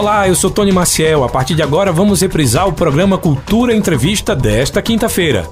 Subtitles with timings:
[0.00, 1.24] Olá, eu sou Tony Maciel.
[1.24, 5.46] A partir de agora vamos reprisar o programa Cultura Entrevista desta quinta-feira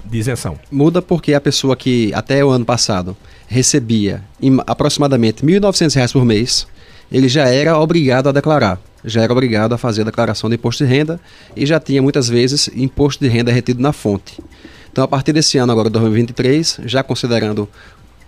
[0.05, 0.59] de isenção?
[0.71, 4.23] Muda porque a pessoa que até o ano passado recebia
[4.67, 6.67] aproximadamente R$ 1.900 por mês,
[7.11, 10.85] ele já era obrigado a declarar, já era obrigado a fazer a declaração de imposto
[10.85, 11.21] de renda
[11.55, 14.43] e já tinha muitas vezes imposto de renda retido na fonte.
[14.91, 17.69] Então, a partir desse ano, agora 2023, já considerando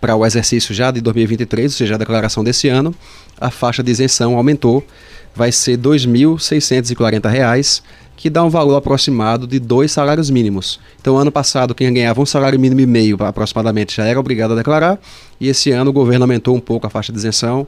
[0.01, 2.95] para o exercício já de 2023, ou seja, a declaração desse ano,
[3.41, 4.87] a faixa de isenção aumentou,
[5.35, 7.83] vai ser R$ 2.640
[8.17, 10.81] que dá um valor aproximado de dois salários mínimos.
[11.01, 14.57] Então, ano passado, quem ganhava um salário mínimo e meio aproximadamente já era obrigado a
[14.57, 14.99] declarar,
[15.41, 17.67] e esse ano o governo aumentou um pouco a faixa de isenção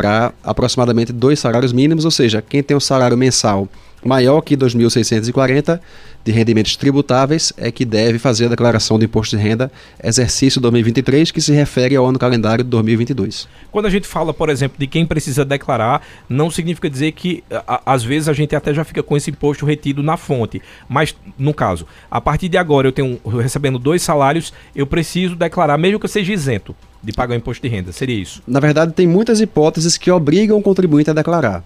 [0.00, 3.68] para aproximadamente dois salários mínimos, ou seja, quem tem um salário mensal
[4.02, 5.78] maior que 2.640
[6.24, 9.70] de rendimentos tributáveis é que deve fazer a declaração do imposto de renda
[10.02, 13.46] exercício 2023, que se refere ao ano calendário de 2022.
[13.70, 17.82] Quando a gente fala, por exemplo, de quem precisa declarar, não significa dizer que a,
[17.84, 20.62] às vezes a gente até já fica com esse imposto retido na fonte.
[20.88, 25.76] Mas, no caso, a partir de agora eu tenho recebendo dois salários, eu preciso declarar,
[25.76, 27.92] mesmo que eu seja isento de pagar o imposto de renda.
[27.92, 28.42] Seria isso?
[28.46, 31.64] Na verdade, tem muitas hipóteses que obrigam o contribuinte a declarar.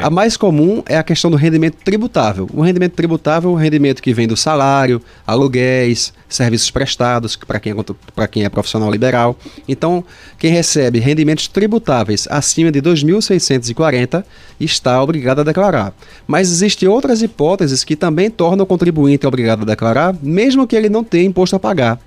[0.00, 2.48] A mais comum é a questão do rendimento tributável.
[2.52, 7.72] O rendimento tributável é o rendimento que vem do salário, aluguéis, serviços prestados para quem,
[7.72, 9.36] é, quem é profissional liberal.
[9.68, 10.04] Então,
[10.38, 14.24] quem recebe rendimentos tributáveis acima de 2.640
[14.58, 15.92] está obrigado a declarar.
[16.26, 20.88] Mas existem outras hipóteses que também tornam o contribuinte obrigado a declarar, mesmo que ele
[20.88, 21.98] não tenha imposto a pagar.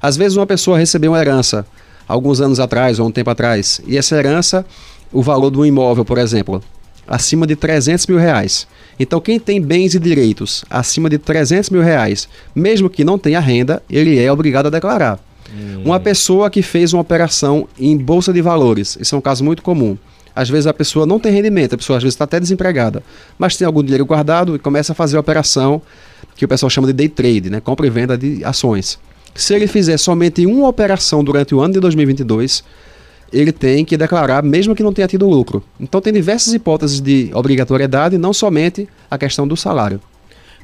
[0.00, 1.66] Às vezes, uma pessoa recebeu uma herança
[2.08, 4.64] alguns anos atrás ou um tempo atrás, e essa herança,
[5.12, 6.62] o valor do imóvel, por exemplo,
[7.06, 8.66] acima de 300 mil reais.
[8.98, 13.40] Então, quem tem bens e direitos acima de 300 mil reais, mesmo que não tenha
[13.40, 15.18] renda, ele é obrigado a declarar.
[15.50, 15.82] Hum.
[15.84, 19.62] Uma pessoa que fez uma operação em bolsa de valores, isso é um caso muito
[19.62, 19.96] comum.
[20.34, 23.02] Às vezes a pessoa não tem rendimento, a pessoa às vezes está até desempregada,
[23.36, 25.82] mas tem algum dinheiro guardado e começa a fazer a operação
[26.36, 27.60] que o pessoal chama de day trade, né?
[27.60, 28.98] compra e venda de ações.
[29.34, 32.64] Se ele fizer somente uma operação durante o ano de 2022,
[33.32, 35.62] ele tem que declarar, mesmo que não tenha tido lucro.
[35.78, 40.00] Então, tem diversas hipóteses de obrigatoriedade, não somente a questão do salário.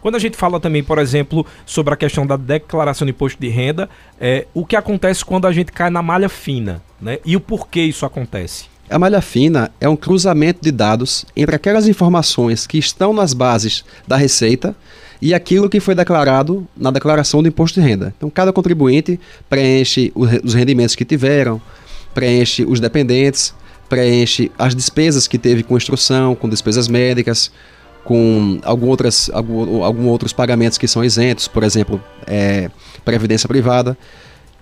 [0.00, 3.48] Quando a gente fala também, por exemplo, sobre a questão da declaração de imposto de
[3.48, 3.88] renda,
[4.20, 7.18] é, o que acontece quando a gente cai na malha fina, né?
[7.24, 8.66] E o porquê isso acontece?
[8.90, 13.82] A malha fina é um cruzamento de dados entre aquelas informações que estão nas bases
[14.06, 14.76] da Receita
[15.20, 18.12] e aquilo que foi declarado na declaração do imposto de renda.
[18.16, 19.18] Então, cada contribuinte
[19.48, 21.60] preenche os rendimentos que tiveram,
[22.12, 23.54] preenche os dependentes,
[23.88, 27.50] preenche as despesas que teve com instrução, com despesas médicas,
[28.04, 32.70] com algum outras, algum, algum outros pagamentos que são isentos, por exemplo, é,
[33.04, 33.96] previdência privada.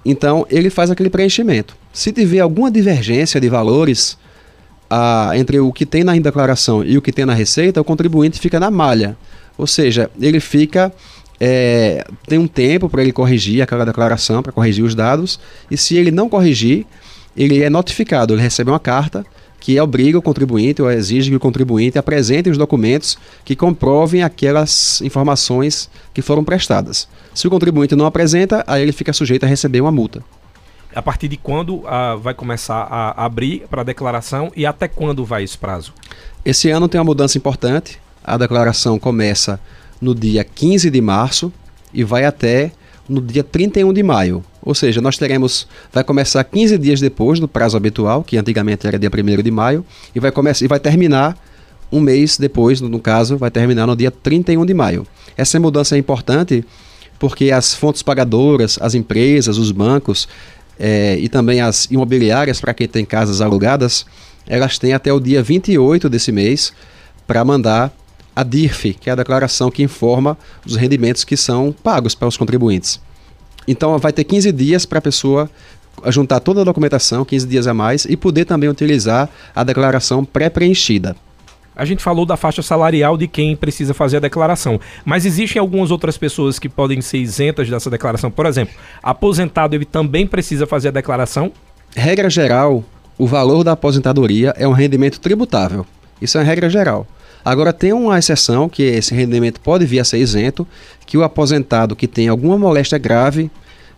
[0.04, 1.76] Então, ele faz aquele preenchimento.
[1.92, 4.16] Se tiver alguma divergência de valores
[4.90, 8.38] a, entre o que tem na declaração e o que tem na receita, o contribuinte
[8.38, 9.16] fica na malha.
[9.56, 10.92] Ou seja, ele fica.
[11.44, 15.96] É, tem um tempo para ele corrigir aquela declaração, para corrigir os dados, e se
[15.96, 16.86] ele não corrigir,
[17.36, 19.26] ele é notificado, ele recebe uma carta
[19.62, 25.00] que obriga o contribuinte ou exige que o contribuinte apresente os documentos que comprovem aquelas
[25.02, 27.08] informações que foram prestadas.
[27.32, 30.20] Se o contribuinte não apresenta, aí ele fica sujeito a receber uma multa.
[30.92, 35.24] A partir de quando ah, vai começar a abrir para a declaração e até quando
[35.24, 35.94] vai esse prazo?
[36.44, 38.01] Esse ano tem uma mudança importante.
[38.24, 39.58] A declaração começa
[40.00, 41.52] no dia 15 de março
[41.92, 42.72] e vai até
[43.08, 44.44] no dia 31 de maio.
[44.62, 48.98] Ou seja, nós teremos, vai começar 15 dias depois do prazo habitual, que antigamente era
[48.98, 49.84] dia 1 de maio,
[50.14, 51.36] e vai, começar, e vai terminar
[51.90, 55.06] um mês depois, no, caso, vai terminar no dia 31 de maio.
[55.36, 56.64] Essa mudança é importante
[57.18, 60.26] porque as fontes pagadoras, as empresas, os bancos
[60.78, 64.06] é, e também as imobiliárias, para quem tem casas alugadas,
[64.46, 66.72] elas têm até o dia 28 desse mês
[67.26, 67.92] para mandar
[68.34, 70.36] a DIRF, que é a declaração que informa
[70.66, 73.00] os rendimentos que são pagos para os contribuintes.
[73.66, 75.50] Então vai ter 15 dias para a pessoa
[76.08, 81.14] juntar toda a documentação, 15 dias a mais, e poder também utilizar a declaração pré-preenchida.
[81.74, 85.90] A gente falou da faixa salarial de quem precisa fazer a declaração, mas existem algumas
[85.90, 88.30] outras pessoas que podem ser isentas dessa declaração.
[88.30, 91.50] Por exemplo, aposentado ele também precisa fazer a declaração?
[91.94, 92.84] Regra geral,
[93.16, 95.86] o valor da aposentadoria é um rendimento tributável.
[96.20, 97.06] Isso é a regra geral.
[97.44, 100.66] Agora tem uma exceção que esse rendimento pode vir a ser isento,
[101.04, 103.50] que o aposentado que tem alguma moléstia grave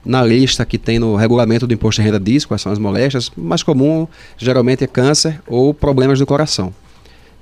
[0.05, 3.31] na lista que tem no regulamento do imposto de renda diz quais são as moléstias,
[3.37, 4.07] mais comum
[4.37, 6.73] geralmente é câncer ou problemas do coração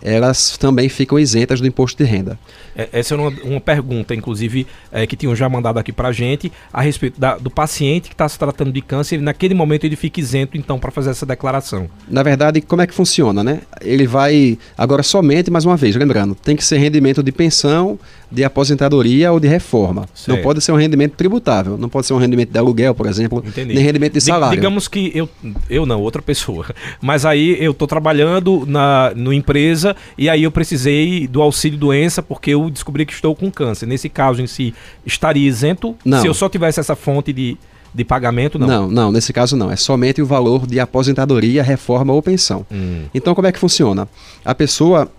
[0.03, 2.39] elas também ficam isentas do imposto de renda.
[2.77, 6.13] É, essa é uma, uma pergunta, inclusive, é, que tinham já mandado aqui para a
[6.13, 9.97] gente, a respeito da, do paciente que está se tratando de câncer, naquele momento ele
[9.97, 11.89] fica isento, então, para fazer essa declaração.
[12.09, 13.61] Na verdade, como é que funciona, né?
[13.81, 17.99] Ele vai, agora somente, mais uma vez, lembrando, tem que ser rendimento de pensão,
[18.31, 20.09] de aposentadoria ou de reforma.
[20.15, 20.37] Certo.
[20.37, 23.45] Não pode ser um rendimento tributável, não pode ser um rendimento de aluguel, por exemplo,
[23.47, 23.75] Entendi.
[23.75, 24.57] nem rendimento de salário.
[24.57, 25.29] Digamos que eu,
[25.69, 26.67] eu não, outra pessoa,
[27.01, 32.23] mas aí eu estou trabalhando na no empresa e aí eu precisei do auxílio doença
[32.23, 33.87] porque eu descobri que estou com câncer.
[33.87, 34.75] Nesse caso em si,
[35.05, 36.21] estaria isento não.
[36.21, 37.57] se eu só tivesse essa fonte de,
[37.95, 38.67] de pagamento, não?
[38.67, 39.71] Não, não, nesse caso não.
[39.71, 42.67] É somente o valor de aposentadoria, reforma ou pensão.
[42.71, 43.05] Hum.
[43.15, 44.09] Então, como é que funciona?
[44.45, 45.11] A pessoa,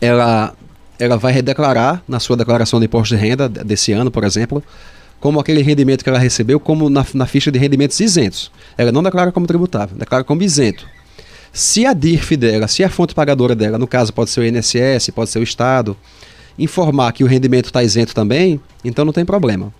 [0.00, 0.54] ela,
[0.98, 4.62] ela vai redeclarar na sua declaração de imposto de renda desse ano, por exemplo,
[5.20, 8.52] como aquele rendimento que ela recebeu, como na, na ficha de rendimentos isentos.
[8.76, 10.86] Ela não declara como tributável, declara como isento.
[11.56, 15.10] Se a DIRF dela, se a fonte pagadora dela, no caso pode ser o INSS,
[15.14, 15.96] pode ser o Estado,
[16.58, 19.72] informar que o rendimento está isento também, então não tem problema.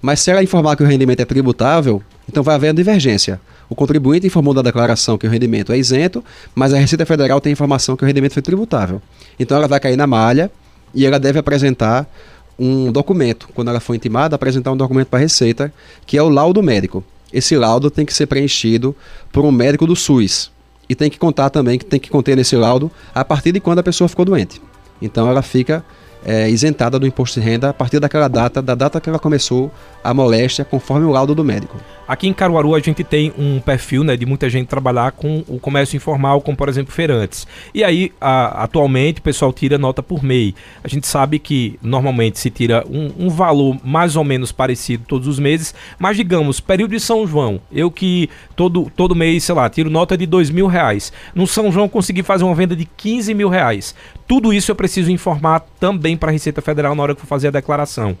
[0.00, 3.40] Mas se ela informar que o rendimento é tributável, então vai haver divergência.
[3.68, 7.52] O contribuinte informou da declaração que o rendimento é isento, mas a Receita Federal tem
[7.52, 9.02] informação que o rendimento foi tributável.
[9.36, 10.48] Então ela vai cair na malha
[10.94, 12.08] e ela deve apresentar
[12.56, 13.48] um documento.
[13.52, 15.74] Quando ela for intimada, apresentar um documento para a Receita,
[16.06, 17.02] que é o laudo médico.
[17.32, 18.94] Esse laudo tem que ser preenchido
[19.32, 20.54] por um médico do SUS
[20.88, 23.80] e tem que contar também, que tem que conter nesse laudo a partir de quando
[23.80, 24.60] a pessoa ficou doente.
[25.00, 25.84] Então ela fica
[26.24, 29.70] é, isentada do imposto de renda a partir daquela data, da data que ela começou
[30.02, 31.76] a moléstia, conforme o laudo do médico.
[32.08, 35.58] Aqui em Caruaru a gente tem um perfil né, de muita gente trabalhar com o
[35.58, 37.46] comércio informal, como por exemplo feirantes.
[37.74, 40.54] E aí, a, atualmente, o pessoal tira nota por MEI.
[40.84, 45.26] A gente sabe que normalmente se tira um, um, valor mais ou menos parecido todos
[45.26, 49.68] os meses, mas digamos, período de São João, eu que todo, todo mês, sei lá,
[49.68, 51.12] tiro nota de dois mil reais.
[51.34, 53.94] No São João consegui fazer uma venda de 15 mil reais.
[54.28, 57.48] Tudo isso eu preciso informar também para a Receita Federal na hora que for fazer
[57.48, 58.16] a declaração.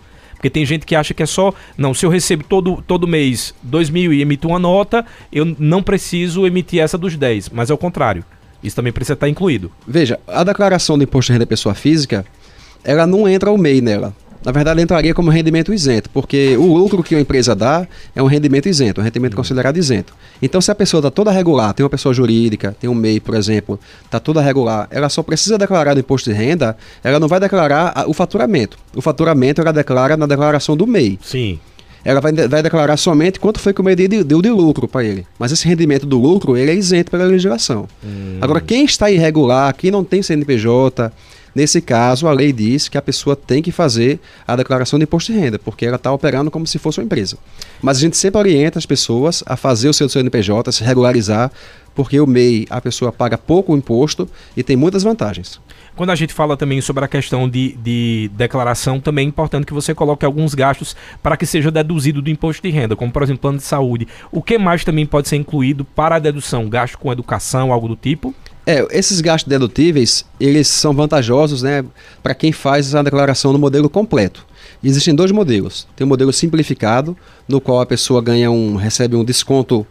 [0.46, 1.52] Porque tem gente que acha que é só.
[1.76, 5.82] Não, se eu recebo todo, todo mês 2 mil e emito uma nota, eu não
[5.82, 7.48] preciso emitir essa dos 10.
[7.48, 8.24] Mas é o contrário.
[8.62, 9.72] Isso também precisa estar incluído.
[9.86, 12.24] Veja, a declaração do imposto de renda pessoa física,
[12.84, 14.14] ela não entra o MEI nela.
[14.46, 17.84] Na verdade, entraria como rendimento isento, porque o lucro que a empresa dá
[18.14, 19.38] é um rendimento isento, um rendimento uhum.
[19.38, 20.14] considerado isento.
[20.40, 23.34] Então, se a pessoa está toda regular, tem uma pessoa jurídica, tem um MEI, por
[23.34, 27.40] exemplo, está toda regular, ela só precisa declarar o imposto de renda, ela não vai
[27.40, 28.78] declarar o faturamento.
[28.94, 31.18] O faturamento ela declara na declaração do MEI.
[31.20, 31.58] Sim
[32.04, 35.02] ela vai, vai declarar somente quanto foi que o MEI deu de, de lucro para
[35.02, 35.26] ele.
[35.40, 37.88] Mas esse rendimento do lucro, ele é isento pela legislação.
[38.04, 38.38] Hum.
[38.40, 41.10] Agora, quem está irregular, quem não tem CNPJ,
[41.56, 45.32] Nesse caso, a lei diz que a pessoa tem que fazer a declaração de imposto
[45.32, 47.38] de renda, porque ela está operando como se fosse uma empresa.
[47.80, 51.50] Mas a gente sempre orienta as pessoas a fazer o seu CNPJ, se regularizar,
[51.94, 55.58] porque o MEI a pessoa paga pouco imposto e tem muitas vantagens.
[55.96, 59.72] Quando a gente fala também sobre a questão de, de declaração, também é importante que
[59.72, 63.40] você coloque alguns gastos para que seja deduzido do imposto de renda, como por exemplo
[63.40, 64.06] plano de saúde.
[64.30, 66.68] O que mais também pode ser incluído para a dedução?
[66.68, 68.34] Gasto com educação, algo do tipo?
[68.66, 71.84] É, esses gastos dedutíveis, eles são vantajosos, né,
[72.20, 74.44] para quem faz a declaração no modelo completo.
[74.82, 75.86] Existem dois modelos.
[75.94, 77.16] Tem o um modelo simplificado,
[77.48, 79.86] no qual a pessoa ganha um, recebe um desconto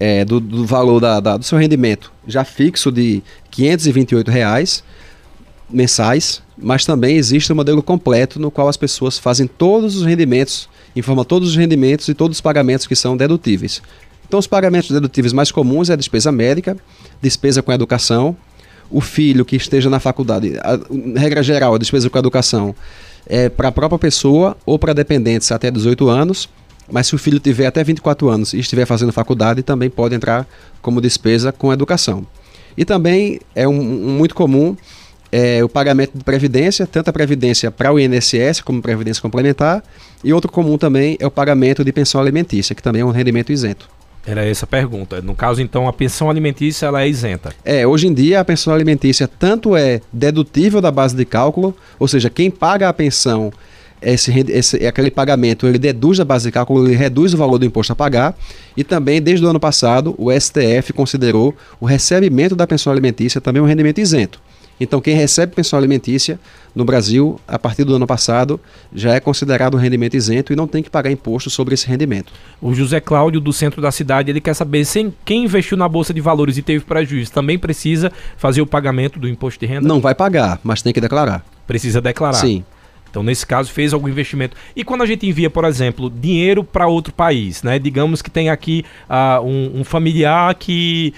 [0.00, 4.84] é, do, do, valor da, da, do seu rendimento já fixo de 528 reais
[5.68, 10.04] mensais, mas também existe o um modelo completo no qual as pessoas fazem todos os
[10.04, 13.82] rendimentos, informam todos os rendimentos e todos os pagamentos que são dedutíveis.
[14.28, 16.76] Então, os pagamentos dedutíveis mais comuns é a despesa médica,
[17.20, 18.36] despesa com educação,
[18.90, 20.78] o filho que esteja na faculdade, a,
[21.18, 22.74] regra geral, a despesa com educação
[23.26, 26.48] é para a própria pessoa ou para dependentes até 18 anos,
[26.90, 30.46] mas se o filho tiver até 24 anos e estiver fazendo faculdade, também pode entrar
[30.80, 32.26] como despesa com educação.
[32.76, 34.76] E também é um, um muito comum
[35.30, 39.82] é, o pagamento de previdência, tanto a previdência para o INSS como previdência complementar,
[40.24, 43.52] e outro comum também é o pagamento de pensão alimentícia, que também é um rendimento
[43.52, 43.88] isento.
[44.28, 45.22] Era essa a pergunta.
[45.22, 47.50] No caso, então, a pensão alimentícia ela é isenta?
[47.64, 52.06] É, hoje em dia a pensão alimentícia tanto é dedutível da base de cálculo, ou
[52.06, 53.50] seja, quem paga a pensão,
[54.02, 57.64] esse, esse, aquele pagamento, ele deduz da base de cálculo, ele reduz o valor do
[57.64, 58.36] imposto a pagar,
[58.76, 63.62] e também, desde o ano passado, o STF considerou o recebimento da pensão alimentícia também
[63.62, 64.38] um rendimento isento.
[64.80, 66.38] Então, quem recebe pensão alimentícia
[66.74, 68.60] no Brasil, a partir do ano passado,
[68.94, 72.32] já é considerado um rendimento isento e não tem que pagar imposto sobre esse rendimento.
[72.60, 76.14] O José Cláudio, do centro da cidade, ele quer saber se quem investiu na Bolsa
[76.14, 79.86] de Valores e teve prejuízo também precisa fazer o pagamento do imposto de renda?
[79.86, 81.44] Não vai pagar, mas tem que declarar.
[81.66, 82.34] Precisa declarar.
[82.34, 82.64] Sim.
[83.10, 84.56] Então, nesse caso, fez algum investimento.
[84.76, 87.78] E quando a gente envia, por exemplo, dinheiro para outro país, né?
[87.78, 91.14] Digamos que tem aqui uh, um, um, familiar que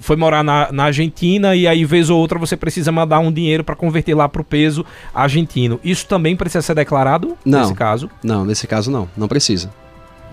[0.00, 3.62] foi morar na, na, Argentina e aí, vez ou outra, você precisa mandar um dinheiro
[3.62, 5.80] para converter lá para o peso argentino.
[5.84, 8.10] Isso também precisa ser declarado não, nesse caso?
[8.22, 9.08] Não, nesse caso não.
[9.16, 9.70] Não precisa.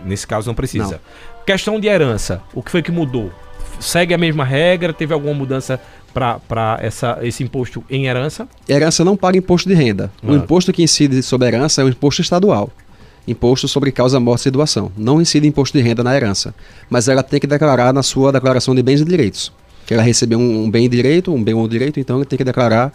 [0.05, 0.93] Nesse caso não precisa.
[0.93, 1.45] Não.
[1.45, 2.41] Questão de herança.
[2.53, 3.31] O que foi que mudou?
[3.79, 4.93] Segue a mesma regra?
[4.93, 5.79] Teve alguma mudança
[6.13, 6.79] para
[7.21, 8.47] esse imposto em herança?
[8.67, 10.11] Herança não paga imposto de renda.
[10.23, 10.31] Ah.
[10.31, 12.69] O imposto que incide sobre herança é o imposto estadual.
[13.27, 14.91] Imposto sobre causa, morte e doação.
[14.97, 16.53] Não incide imposto de renda na herança.
[16.89, 19.51] Mas ela tem que declarar na sua declaração de bens e direitos.
[19.85, 22.43] Que ela recebeu um, um bem direito, um bem ou direito, então ela tem que
[22.43, 22.93] declarar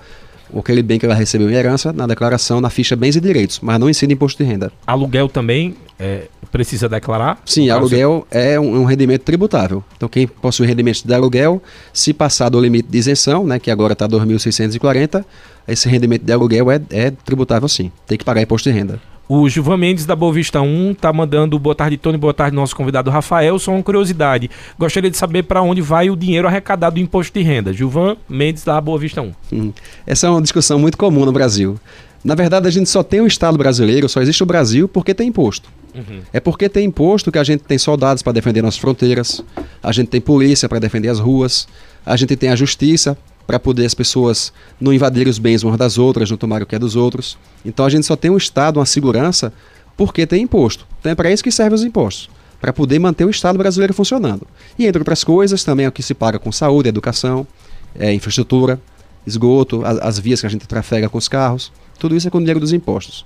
[0.54, 3.78] aquele bem que ela recebeu em herança na declaração, na ficha bens e direitos, mas
[3.78, 4.72] não incide imposto de renda.
[4.86, 7.40] Aluguel também é, precisa declarar?
[7.44, 9.82] Sim, aluguel é um, um, rendimento tributável.
[9.96, 11.62] Então, quem possui rendimento de aluguel,
[11.92, 15.24] se passar do limite de isenção, né, que agora está 2.640,
[15.66, 17.90] esse rendimento de aluguel é, é tributável sim.
[18.06, 19.00] Tem que pagar imposto de renda.
[19.28, 22.76] O Gilvan Mendes da Boa Vista 1 tá mandando boa tarde, Tony, boa tarde, nosso
[22.76, 23.58] convidado Rafael.
[23.58, 24.48] Só uma curiosidade.
[24.78, 27.72] Gostaria de saber para onde vai o dinheiro arrecadado do imposto de renda.
[27.72, 29.32] Gilvan Mendes da Boa Vista 1.
[29.52, 29.72] Hum,
[30.06, 31.76] essa é uma discussão muito comum no Brasil.
[32.22, 35.28] Na verdade, a gente só tem o Estado brasileiro, só existe o Brasil porque tem
[35.28, 35.68] imposto.
[35.92, 36.20] Uhum.
[36.32, 39.42] É porque tem imposto que a gente tem soldados para defender nossas fronteiras,
[39.82, 41.66] a gente tem polícia para defender as ruas,
[42.04, 45.98] a gente tem a justiça para poder as pessoas não invadirem os bens umas das
[45.98, 47.38] outras, não tomarem o que é dos outros.
[47.64, 49.52] Então a gente só tem um Estado, uma segurança,
[49.96, 50.86] porque tem imposto.
[51.00, 52.28] Então é para isso que servem os impostos.
[52.60, 54.46] Para poder manter o Estado brasileiro funcionando.
[54.78, 57.46] E entre outras coisas, também é o que se paga com saúde, educação,
[57.94, 58.80] é, infraestrutura,
[59.26, 61.72] esgoto, as, as vias que a gente trafega com os carros.
[61.98, 63.24] Tudo isso é com o dinheiro dos impostos.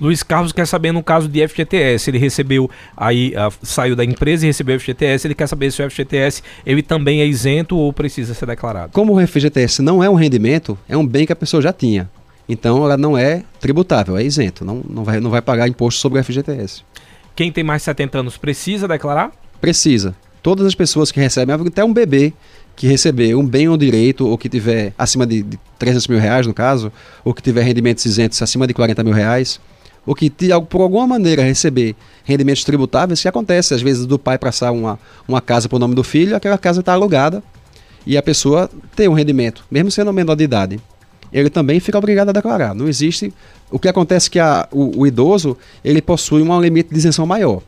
[0.00, 3.32] Luiz Carlos quer saber no caso de FGTS, ele recebeu aí,
[3.62, 7.26] saiu da empresa e recebeu FGTS, ele quer saber se o FGTS ele também é
[7.26, 8.92] isento ou precisa ser declarado.
[8.92, 12.10] Como o FGTS não é um rendimento, é um bem que a pessoa já tinha.
[12.48, 16.20] Então ela não é tributável, é isento, não, não, vai, não vai pagar imposto sobre
[16.20, 16.82] o FGTS.
[17.34, 19.32] Quem tem mais de 70 anos precisa declarar?
[19.60, 20.14] Precisa.
[20.42, 22.32] Todas as pessoas que recebem, até um bebê
[22.76, 26.46] que receber um bem ou direito, ou que tiver acima de, de 300 mil reais,
[26.46, 26.92] no caso,
[27.24, 29.60] ou que tiver rendimentos isentos acima de 40 mil reais,
[30.06, 30.30] ou que
[30.68, 31.94] por alguma maneira receber
[32.24, 35.94] rendimentos tributáveis, que acontece às vezes do pai passar uma, uma casa para o nome
[35.94, 37.42] do filho, aquela casa está alugada
[38.06, 40.80] e a pessoa tem um rendimento, mesmo sendo menor de idade.
[41.32, 42.74] ele também fica obrigado a declarar.
[42.74, 43.32] Não existe.
[43.70, 47.26] O que acontece é que a, o, o idoso ele possui um limite de isenção
[47.26, 47.62] maior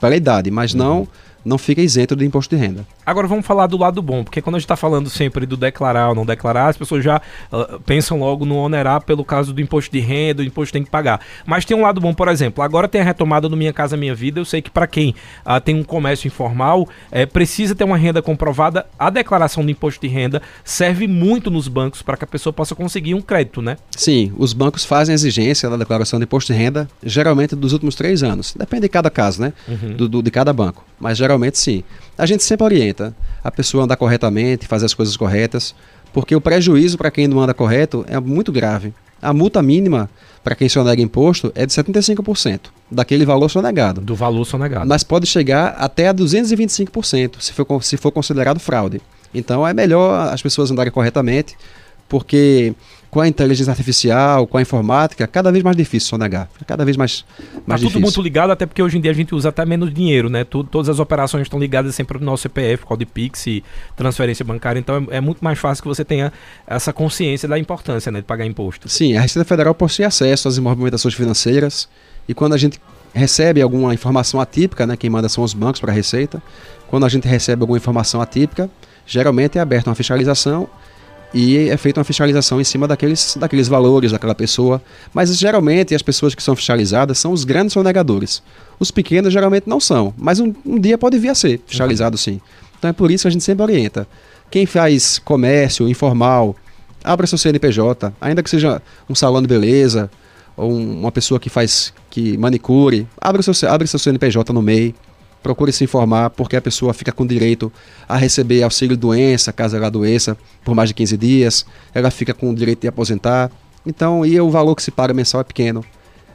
[0.00, 0.78] pela idade, mas uhum.
[0.78, 1.08] não
[1.48, 2.86] não fica isento do imposto de renda.
[3.04, 6.10] Agora vamos falar do lado bom, porque quando a gente está falando sempre do declarar
[6.10, 9.90] ou não declarar, as pessoas já uh, pensam logo no onerar pelo caso do imposto
[9.90, 11.20] de renda, o imposto tem que pagar.
[11.46, 14.14] Mas tem um lado bom, por exemplo, agora tem a retomada do Minha Casa Minha
[14.14, 14.38] Vida.
[14.38, 15.14] Eu sei que para quem
[15.44, 18.86] uh, tem um comércio informal, é, precisa ter uma renda comprovada.
[18.98, 22.74] A declaração do imposto de renda serve muito nos bancos para que a pessoa possa
[22.74, 23.76] conseguir um crédito, né?
[23.96, 27.94] Sim, os bancos fazem a exigência da declaração de imposto de renda, geralmente dos últimos
[27.94, 28.54] três anos.
[28.56, 29.52] Depende de cada caso, né?
[29.66, 29.96] Uhum.
[29.96, 30.84] Do, do, de cada banco.
[31.00, 31.82] Mas geralmente sim.
[32.16, 35.74] A gente sempre orienta a pessoa a andar corretamente, fazer as coisas corretas,
[36.12, 38.92] porque o prejuízo para quem não anda correto é muito grave.
[39.20, 40.08] A multa mínima
[40.44, 44.00] para quem sonega imposto é de 75% daquele valor sonegado.
[44.00, 44.86] Do valor sonegado.
[44.86, 49.00] Mas pode chegar até a 225% se for, se for considerado fraude.
[49.34, 51.56] Então é melhor as pessoas andarem corretamente,
[52.08, 52.74] porque
[53.10, 56.48] com a inteligência artificial, com a informática, cada vez mais difícil sonegar.
[56.66, 57.24] Cada vez mais,
[57.66, 59.92] mais tá tudo muito ligado, até porque hoje em dia a gente usa até menos
[59.92, 60.44] dinheiro, né?
[60.44, 63.64] Tudo, todas as operações estão ligadas sempre no nosso CPF, código Pix e
[63.96, 64.78] transferência bancária.
[64.78, 66.32] Então é, é, muito mais fácil que você tenha
[66.66, 68.88] essa consciência da importância né, de pagar imposto.
[68.88, 71.88] Sim, a Receita Federal possui acesso às movimentações financeiras
[72.28, 72.78] e quando a gente
[73.14, 74.96] recebe alguma informação atípica, né?
[74.96, 76.42] Quem manda são os bancos para a Receita.
[76.88, 78.70] Quando a gente recebe alguma informação atípica,
[79.06, 80.68] geralmente é aberta uma fiscalização
[81.32, 84.82] e é feita uma fiscalização em cima daqueles, daqueles valores daquela pessoa.
[85.12, 88.42] Mas geralmente as pessoas que são fiscalizadas são os grandes sonegadores.
[88.78, 92.18] Os pequenos geralmente não são, mas um, um dia pode vir a ser fiscalizado uhum.
[92.18, 92.40] sim.
[92.78, 94.06] Então é por isso que a gente sempre orienta.
[94.50, 96.56] Quem faz comércio informal,
[97.04, 100.10] abra seu CNPJ, ainda que seja um salão de beleza,
[100.56, 104.94] ou uma pessoa que faz que manicure, abre seu, abre seu CNPJ no MEI
[105.42, 107.72] procure se informar, porque a pessoa fica com direito
[108.08, 112.50] a receber auxílio doença, caso ela adoeça, por mais de 15 dias, ela fica com
[112.50, 113.50] o direito de aposentar.
[113.86, 115.84] Então, e o valor que se paga mensal é pequeno.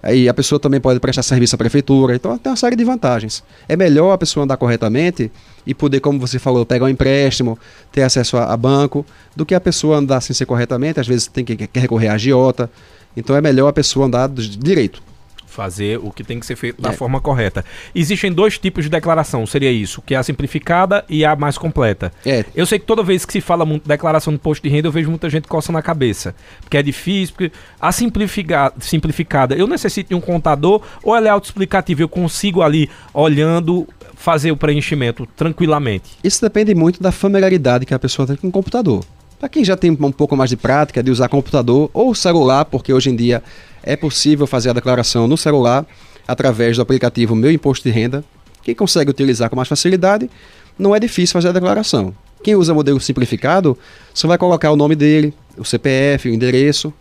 [0.01, 3.41] Aí a pessoa também pode prestar serviço à prefeitura, então tem uma série de vantagens.
[3.69, 5.31] É melhor a pessoa andar corretamente
[5.65, 7.57] e poder, como você falou, pegar um empréstimo,
[7.89, 11.27] ter acesso a, a banco, do que a pessoa andar sem ser corretamente, às vezes
[11.27, 12.69] tem que, que recorrer a agiota.
[13.15, 15.01] Então é melhor a pessoa andar direito
[15.53, 16.93] fazer o que tem que ser feito da é.
[16.93, 17.63] forma correta.
[17.93, 22.11] Existem dois tipos de declaração, seria isso, que é a simplificada e a mais completa.
[22.25, 22.43] É.
[22.55, 24.91] Eu sei que toda vez que se fala muito declaração de imposto de renda, eu
[24.91, 30.09] vejo muita gente coçando a cabeça, porque é difícil, porque a simplificada, simplificada, eu necessito
[30.09, 36.11] de um contador ou ela é autoexplicativa, eu consigo ali olhando fazer o preenchimento tranquilamente.
[36.23, 39.03] Isso depende muito da familiaridade que a pessoa tem com o computador.
[39.37, 42.93] Para quem já tem um pouco mais de prática de usar computador ou celular, porque
[42.93, 43.43] hoje em dia
[43.83, 45.85] é possível fazer a declaração no celular
[46.27, 48.23] através do aplicativo Meu Imposto de Renda.
[48.63, 50.29] Quem consegue utilizar com mais facilidade,
[50.79, 52.15] não é difícil fazer a declaração.
[52.41, 53.77] Quem usa modelo simplificado,
[54.13, 56.93] só vai colocar o nome dele, o CPF, o endereço,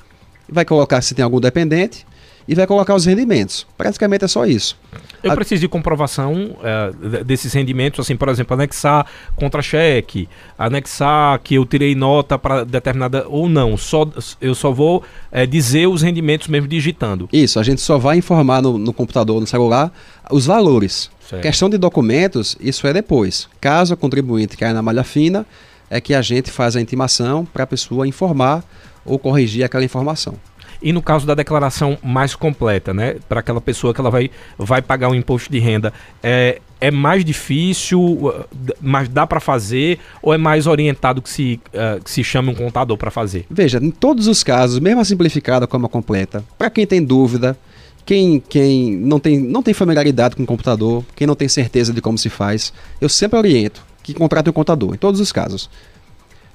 [0.49, 2.05] vai colocar se tem algum dependente
[2.47, 3.67] e vai colocar os rendimentos.
[3.77, 4.77] Praticamente é só isso.
[5.23, 5.35] Eu a...
[5.35, 10.29] preciso de comprovação é, desses rendimentos, assim, por exemplo, anexar contra-cheque,
[10.59, 13.77] anexar que eu tirei nota para determinada ou não.
[13.77, 14.09] Só,
[14.41, 17.29] eu só vou é, dizer os rendimentos mesmo digitando.
[17.33, 19.93] Isso, a gente só vai informar no, no computador, no celular,
[20.31, 21.11] os valores.
[21.29, 21.43] Certo.
[21.43, 23.49] Questão de documentos, isso é depois.
[23.61, 25.47] Caso o contribuinte caia na malha fina,
[25.89, 28.65] é que a gente faz a intimação para a pessoa informar
[29.05, 30.35] ou corrigir aquela informação.
[30.83, 34.83] E no caso da declaração mais completa, né, para aquela pessoa que ela vai, vai
[34.83, 35.93] pagar o um imposto de renda,
[36.23, 38.45] é, é mais difícil, uh,
[38.81, 42.55] mas dá para fazer ou é mais orientado que se, uh, que se chame um
[42.55, 43.47] contador para fazer?
[43.49, 47.57] Veja, em todos os casos, mesmo a simplificada como a completa, para quem tem dúvida,
[48.05, 52.01] quem, quem não, tem, não tem familiaridade com o computador, quem não tem certeza de
[52.01, 55.71] como se faz, eu sempre oriento que contrate um contador, em todos os casos.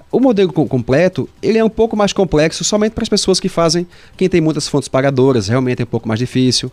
[0.09, 3.85] O modelo completo, ele é um pouco mais complexo somente para as pessoas que fazem,
[4.15, 6.71] quem tem muitas fontes pagadoras, realmente é um pouco mais difícil.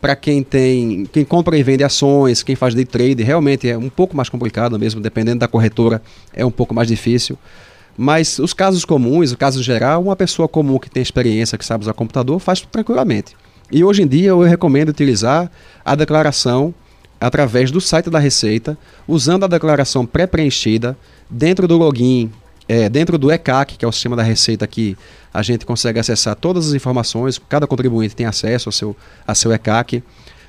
[0.00, 3.88] Para quem tem, quem compra e vende ações, quem faz day trade, realmente é um
[3.88, 6.02] pouco mais complicado mesmo, dependendo da corretora,
[6.34, 7.38] é um pouco mais difícil.
[7.96, 11.82] Mas os casos comuns, o caso geral, uma pessoa comum que tem experiência, que sabe
[11.82, 13.36] usar computador, faz tranquilamente.
[13.70, 15.48] E hoje em dia eu recomendo utilizar
[15.84, 16.74] a declaração
[17.20, 20.98] através do site da Receita, usando a declaração pré-preenchida
[21.30, 22.32] dentro do login
[22.68, 24.96] é, dentro do ECAC, que é o sistema da Receita que
[25.32, 28.96] a gente consegue acessar todas as informações, cada contribuinte tem acesso ao seu,
[29.26, 30.02] a seu ECAC.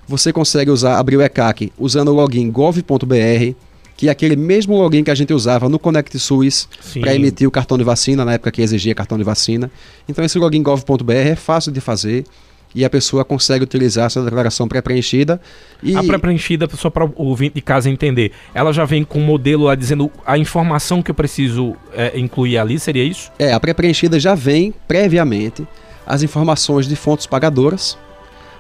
[0.08, 3.56] Você consegue usar, abrir o ECAC usando o login gov.br,
[3.96, 6.68] que é aquele mesmo login que a gente usava no Connect SUS
[7.00, 9.72] para emitir o cartão de vacina, na época que exigia cartão de vacina.
[10.08, 12.26] Então esse login gov.br é fácil de fazer
[12.76, 15.40] e a pessoa consegue utilizar essa declaração pré-preenchida.
[15.82, 15.96] E...
[15.96, 19.66] A pré-preenchida, só para o ouvinte de casa entender, ela já vem com um modelo
[19.66, 23.32] lá dizendo a informação que eu preciso é, incluir ali, seria isso?
[23.38, 25.68] É, a pré-preenchida já vem previamente
[26.06, 27.98] as informações de fontes pagadoras,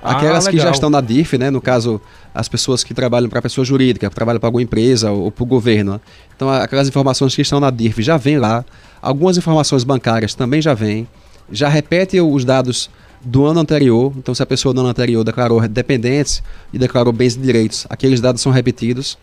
[0.03, 1.49] ah, aquelas ah, que já estão na DIF, né?
[1.49, 2.01] No caso,
[2.35, 5.45] as pessoas que trabalham para pessoa jurídica, que trabalham para alguma empresa ou para o
[5.45, 5.93] governo.
[5.93, 5.99] Né?
[6.35, 8.65] Então, aquelas informações que estão na DIF já vêm lá.
[9.01, 11.07] Algumas informações bancárias também já vêm.
[11.49, 12.89] Já repete os dados
[13.23, 14.13] do ano anterior.
[14.17, 18.21] Então, se a pessoa no ano anterior declarou dependentes e declarou bens e direitos, aqueles
[18.21, 19.17] dados são repetidos.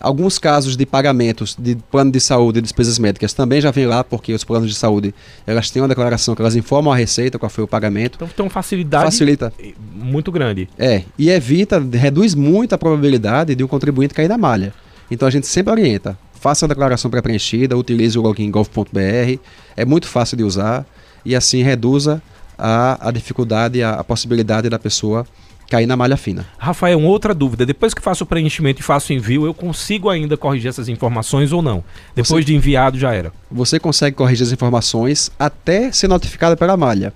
[0.00, 4.02] Alguns casos de pagamentos de plano de saúde e despesas médicas também já vem lá,
[4.02, 5.14] porque os planos de saúde
[5.46, 8.16] elas têm uma declaração que elas informam a Receita qual foi o pagamento.
[8.16, 9.52] Então tem uma facilidade Facilita.
[9.94, 10.70] muito grande.
[10.78, 14.72] É, e evita, reduz muito a probabilidade de um contribuinte cair na malha.
[15.10, 19.38] Então a gente sempre orienta, faça a declaração pré-preenchida, utilize o login gov.br,
[19.76, 20.86] é muito fácil de usar
[21.26, 22.22] e assim reduza
[22.60, 25.26] a, a dificuldade, a, a possibilidade da pessoa
[25.70, 26.44] cair na malha fina.
[26.58, 27.64] Rafael, uma outra dúvida.
[27.64, 31.52] Depois que faço o preenchimento e faço o envio, eu consigo ainda corrigir essas informações
[31.52, 31.84] ou não?
[32.14, 33.32] Depois você, de enviado já era.
[33.50, 37.14] Você consegue corrigir as informações até ser notificada pela malha.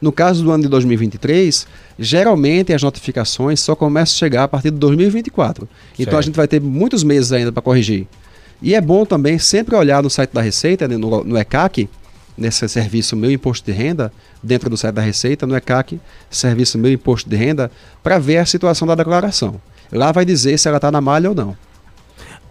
[0.00, 1.64] No caso do ano de 2023,
[1.96, 5.68] geralmente as notificações só começam a chegar a partir de 2024.
[5.68, 6.00] Certo.
[6.00, 8.08] Então a gente vai ter muitos meses ainda para corrigir.
[8.60, 11.88] E é bom também sempre olhar no site da Receita, né, no, no ECAC,
[12.36, 16.92] nesse serviço Meu Imposto de Renda, dentro do site da Receita, no ECAC, serviço Meu
[16.92, 17.70] Imposto de Renda,
[18.02, 19.60] para ver a situação da declaração.
[19.90, 21.56] Lá vai dizer se ela está na malha ou não.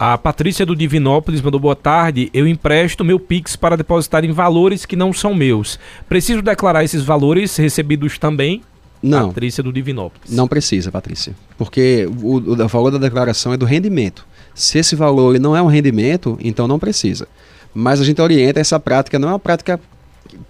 [0.03, 2.27] A Patrícia do Divinópolis mandou boa tarde.
[2.33, 5.77] Eu empresto meu Pix para depositar em valores que não são meus.
[6.09, 8.63] Preciso declarar esses valores recebidos também?
[9.01, 9.27] Não.
[9.27, 10.31] Patrícia do Divinópolis.
[10.31, 11.35] Não precisa, Patrícia.
[11.55, 14.25] Porque o, o, valor da declaração é do rendimento.
[14.55, 17.27] Se esse valor não é um rendimento, então não precisa.
[17.73, 19.79] Mas a gente orienta essa prática, não é uma prática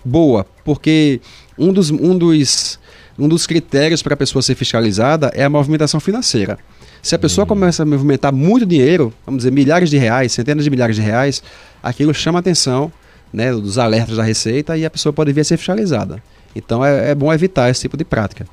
[0.04, 1.22] boa, porque
[1.58, 2.80] um dos, um dos,
[3.18, 6.58] um dos critérios para a pessoa ser fiscalizada é a movimentação financeira.
[7.02, 7.50] Se a pessoa uhum.
[7.50, 11.42] começa a movimentar muito dinheiro, vamos dizer milhares de reais, centenas de milhares de reais,
[11.82, 12.92] aquilo chama a atenção
[13.34, 16.22] né, dos alertas da Receita e a pessoa pode vir a ser fiscalizada.
[16.56, 18.46] Então é, é bom evitar esse tipo de prática.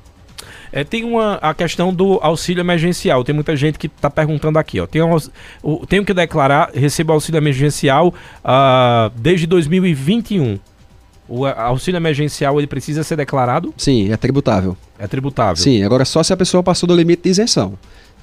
[0.71, 3.23] É, tem uma, a questão do auxílio emergencial.
[3.23, 4.79] Tem muita gente que está perguntando aqui.
[4.79, 4.87] Ó.
[4.87, 5.17] Tem um,
[5.87, 10.59] tenho que declarar, recebo auxílio emergencial uh, desde 2021.
[11.27, 13.71] O auxílio emergencial ele precisa ser declarado?
[13.77, 14.75] Sim, é tributável.
[14.97, 15.57] É tributável.
[15.57, 17.73] Sim, agora só se a pessoa passou do limite de isenção.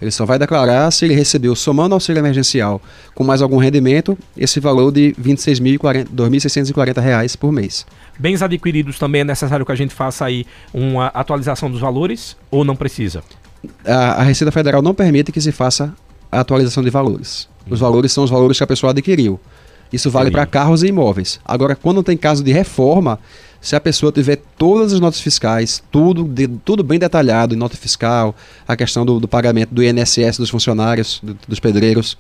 [0.01, 2.81] Ele só vai declarar se ele recebeu, somando auxílio emergencial
[3.15, 7.87] com mais algum rendimento, esse valor de R$ 26.640 por mês.
[8.19, 12.65] Bens adquiridos também é necessário que a gente faça aí uma atualização dos valores ou
[12.65, 13.23] não precisa?
[13.85, 15.95] A, a Receita Federal não permite que se faça
[16.31, 17.49] a atualização de valores.
[17.69, 19.41] Os valores são os valores que a pessoa adquiriu.
[19.93, 21.41] Isso vale para carros e imóveis.
[21.45, 23.19] Agora, quando tem caso de reforma,
[23.61, 27.77] se a pessoa tiver todas as notas fiscais, tudo, de, tudo bem detalhado em nota
[27.77, 28.35] fiscal,
[28.66, 32.16] a questão do, do pagamento do INSS dos funcionários, do, dos pedreiros,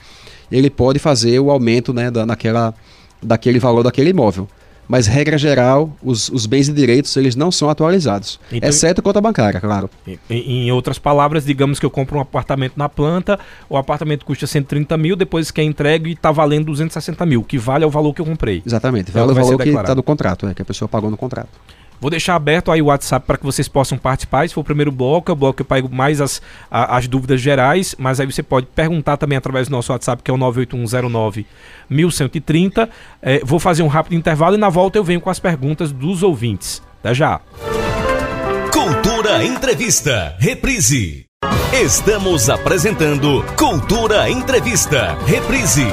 [0.50, 2.74] ele pode fazer o aumento né, da, naquela,
[3.22, 4.48] daquele valor daquele imóvel
[4.88, 9.20] mas regra geral, os, os bens e direitos eles não são atualizados, então, exceto conta
[9.20, 9.90] bancária, claro.
[10.06, 14.46] Em, em, outras palavras, digamos que eu compro um apartamento na planta, o apartamento custa
[14.46, 18.20] 130 mil, depois que é entregue está valendo 260 mil, que vale ao valor que
[18.20, 18.62] eu comprei.
[18.64, 21.16] Exatamente, vale então, o valor que está no contrato, é, que a pessoa pagou no
[21.16, 21.48] contrato.
[22.00, 24.44] Vou deixar aberto aí o WhatsApp para que vocês possam participar.
[24.44, 27.08] Esse foi o primeiro bloco, é o bloco que eu pego mais as, a, as
[27.08, 30.36] dúvidas gerais, mas aí você pode perguntar também através do nosso WhatsApp, que é o
[30.36, 31.46] 98109
[31.88, 32.88] 1130.
[33.22, 36.22] É, vou fazer um rápido intervalo e na volta eu venho com as perguntas dos
[36.22, 36.82] ouvintes.
[37.00, 37.40] Até já.
[38.72, 41.26] Cultura Entrevista, reprise.
[41.72, 45.86] Estamos apresentando Cultura Entrevista, reprise.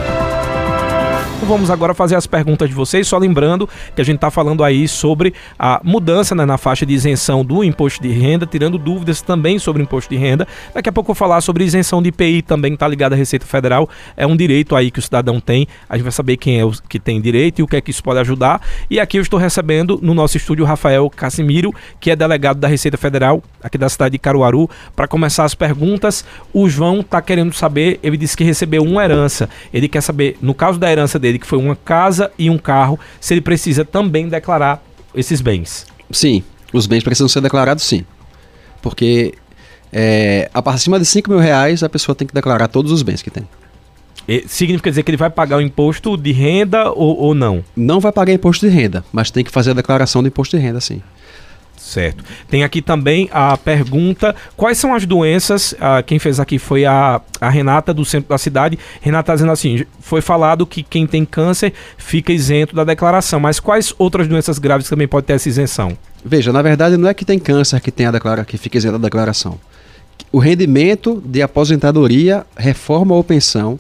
[1.46, 4.88] Vamos agora fazer as perguntas de vocês, só lembrando que a gente está falando aí
[4.88, 9.60] sobre a mudança né, na faixa de isenção do imposto de renda, tirando dúvidas também
[9.60, 10.48] sobre imposto de renda.
[10.74, 13.46] Daqui a pouco eu vou falar sobre isenção de IPI também, está ligado à Receita
[13.46, 13.90] Federal.
[14.16, 15.68] É um direito aí que o cidadão tem.
[15.90, 17.92] A gente vai saber quem é o que tem direito e o que é que
[17.92, 18.62] isso pode ajudar.
[18.90, 22.68] E aqui eu estou recebendo no nosso estúdio o Rafael Casimiro, que é delegado da
[22.68, 26.26] Receita Federal, aqui da cidade de Caruaru, para começar as perguntas.
[26.54, 29.50] O João está querendo saber, ele disse que recebeu uma herança.
[29.74, 32.58] Ele quer saber, no caso da herança dele, dele, que foi uma casa e um
[32.58, 34.82] carro, se ele precisa também declarar
[35.14, 35.86] esses bens.
[36.12, 38.06] Sim, os bens precisam ser declarados sim.
[38.82, 39.34] Porque
[39.92, 43.22] é, a partir de 5 mil reais a pessoa tem que declarar todos os bens
[43.22, 43.48] que tem.
[44.28, 47.64] E significa dizer que ele vai pagar o imposto de renda ou, ou não?
[47.76, 50.64] Não vai pagar imposto de renda, mas tem que fazer a declaração do imposto de
[50.64, 51.02] renda sim.
[51.84, 52.24] Certo.
[52.50, 55.76] Tem aqui também a pergunta: quais são as doenças?
[55.82, 58.80] Ah, quem fez aqui foi a, a Renata do centro da cidade.
[59.02, 63.60] Renata está dizendo assim: foi falado que quem tem câncer fica isento da declaração, mas
[63.60, 65.98] quais outras doenças graves também pode ter essa isenção?
[66.24, 68.98] Veja, na verdade não é que tem câncer que tem a declara que fica isento
[68.98, 69.60] da declaração.
[70.32, 73.78] O rendimento de aposentadoria, reforma ou pensão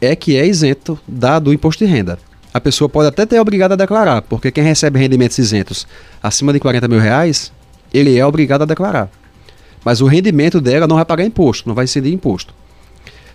[0.00, 2.18] é que é isento da, do imposto de renda
[2.56, 5.86] a pessoa pode até ter obrigado a declarar, porque quem recebe rendimentos isentos
[6.22, 7.52] acima de 40 mil reais,
[7.92, 9.10] ele é obrigado a declarar.
[9.84, 12.54] Mas o rendimento dela não vai pagar imposto, não vai incidir imposto.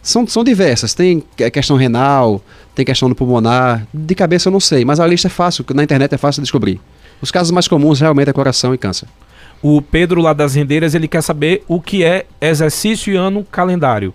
[0.01, 2.41] São, são diversas, tem questão renal,
[2.73, 5.83] tem questão do pulmonar, de cabeça eu não sei, mas a lista é fácil, na
[5.83, 6.81] internet é fácil de descobrir.
[7.21, 9.07] Os casos mais comuns realmente é coração e câncer.
[9.61, 14.11] O Pedro lá das Rendeiras, ele quer saber o que é exercício e ano calendário.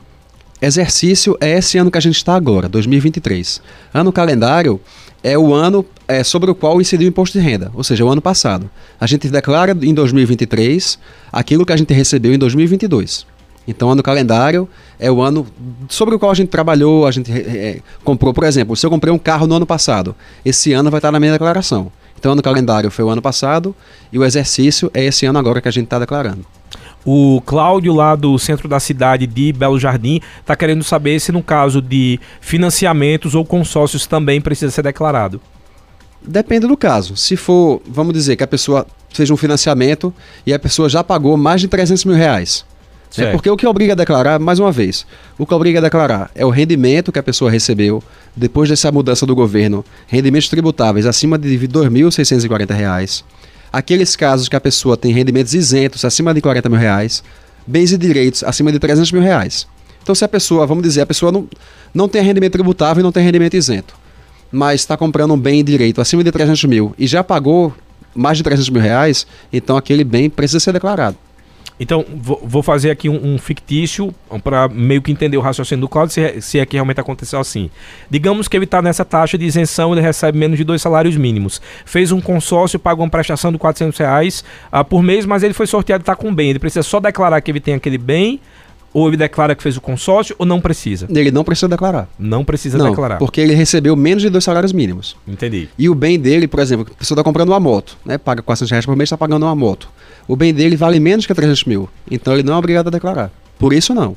[0.61, 3.61] Exercício é esse ano que a gente está agora, 2023.
[3.93, 4.81] Ano calendário
[5.23, 8.09] é o ano é, sobre o qual incidiu o imposto de renda, ou seja, o
[8.09, 8.71] ano passado.
[8.99, 10.99] A gente declara em 2023
[11.31, 13.27] aquilo que a gente recebeu em 2022.
[13.69, 15.47] Então, ano calendário é o ano
[15.89, 19.13] sobre o qual a gente trabalhou, a gente é, comprou, por exemplo, se eu comprei
[19.13, 20.15] um carro no ano passado,
[20.45, 21.91] esse ano vai estar na minha declaração.
[22.19, 23.75] Então, ano calendário foi o ano passado
[24.11, 26.47] e o exercício é esse ano agora que a gente está declarando.
[27.09, 31.41] O Cláudio, lá do centro da cidade de Belo Jardim, está querendo saber se, no
[31.41, 35.41] caso de financiamentos ou consórcios, também precisa ser declarado.
[36.21, 37.17] Depende do caso.
[37.17, 40.13] Se for, vamos dizer que a pessoa fez um financiamento
[40.45, 42.65] e a pessoa já pagou mais de 300 mil reais.
[43.17, 45.07] É porque o que obriga a declarar, mais uma vez,
[45.39, 48.03] o que obriga a declarar é o rendimento que a pessoa recebeu
[48.35, 53.23] depois dessa mudança do governo, rendimentos tributáveis acima de R$ 2.640
[53.77, 57.23] aqueles casos que a pessoa tem rendimentos isentos acima de 40 mil reais,
[57.67, 59.67] bens e direitos acima de 300 mil reais.
[60.03, 61.47] Então, se a pessoa, vamos dizer, a pessoa não,
[61.93, 63.95] não tem rendimento tributável e não tem rendimento isento,
[64.51, 67.75] mas está comprando um bem e direito acima de 300 mil e já pagou
[68.15, 71.19] mais de 300 mil reais, então aquele bem precisa ser declarado.
[71.79, 76.15] Então, vou fazer aqui um, um fictício para meio que entender o raciocínio do Cláudio,
[76.15, 77.71] se, é, se é que realmente aconteceu assim.
[78.11, 81.61] Digamos que ele está nessa taxa de isenção, ele recebe menos de dois salários mínimos.
[81.85, 85.67] Fez um consórcio, pagou uma prestação de 400 reais uh, por mês, mas ele foi
[85.67, 86.51] sorteado e está com bem.
[86.51, 88.41] Ele precisa só declarar que ele tem aquele bem,
[88.97, 91.07] ou ele declara que fez o consórcio, ou não precisa?
[91.11, 92.09] Ele não precisa declarar.
[92.19, 93.19] Não precisa não, declarar.
[93.19, 95.17] Porque ele recebeu menos de dois salários mínimos.
[95.27, 95.69] Entendi.
[95.79, 98.17] E o bem dele, por exemplo, a pessoa está comprando uma moto, né?
[98.19, 99.89] Paga 400 reais por mês, está pagando uma moto
[100.29, 101.89] o bem dele vale menos que 300 mil.
[102.11, 103.31] Então ele não é obrigado a declarar.
[103.59, 104.17] Por isso não.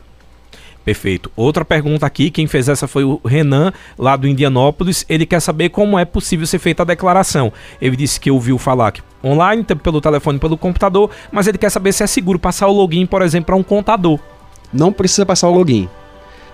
[0.84, 1.32] Perfeito.
[1.36, 5.06] Outra pergunta aqui, quem fez essa foi o Renan, lá do Indianópolis.
[5.08, 7.54] Ele quer saber como é possível ser feita a declaração.
[7.82, 11.92] Ele disse que ouviu falar que online, pelo telefone, pelo computador, mas ele quer saber
[11.92, 14.20] se é seguro passar o login, por exemplo, para um contador.
[14.72, 15.90] Não precisa passar o login.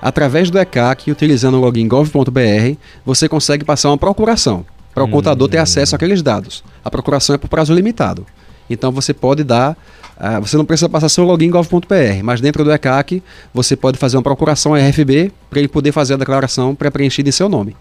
[0.01, 5.11] Através do ECAC, utilizando o login gov.br, você consegue passar uma procuração para o hum.
[5.11, 6.63] contador ter acesso àqueles dados.
[6.83, 8.25] A procuração é por prazo limitado.
[8.69, 9.77] Então você pode dar,
[10.17, 13.21] uh, você não precisa passar seu login gov.br, mas dentro do ECAC
[13.53, 17.49] você pode fazer uma procuração RFB para ele poder fazer a declaração pré-preenchida em seu
[17.49, 17.75] nome.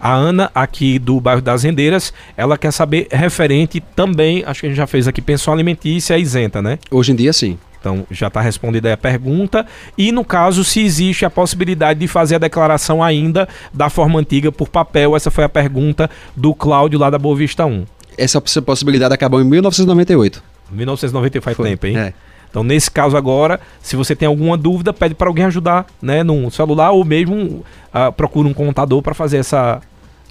[0.00, 4.68] A Ana, aqui do bairro das Rendeiras, ela quer saber referente também, acho que a
[4.68, 6.78] gente já fez aqui, pensão alimentícia isenta, né?
[6.90, 7.56] Hoje em dia, sim.
[7.82, 9.66] Então já está respondida aí a pergunta.
[9.98, 14.52] E no caso, se existe a possibilidade de fazer a declaração ainda da forma antiga
[14.52, 17.84] por papel, essa foi a pergunta do Cláudio lá da Boa Vista 1
[18.16, 20.42] essa possibilidade acabou em 1998.
[20.70, 21.68] 1998 faz Foi.
[21.68, 21.98] tempo, hein?
[21.98, 22.14] É.
[22.50, 26.50] Então, nesse caso agora, se você tem alguma dúvida, pede para alguém ajudar, né, no
[26.50, 27.64] celular ou mesmo
[27.94, 29.80] uh, procura um contador para fazer essa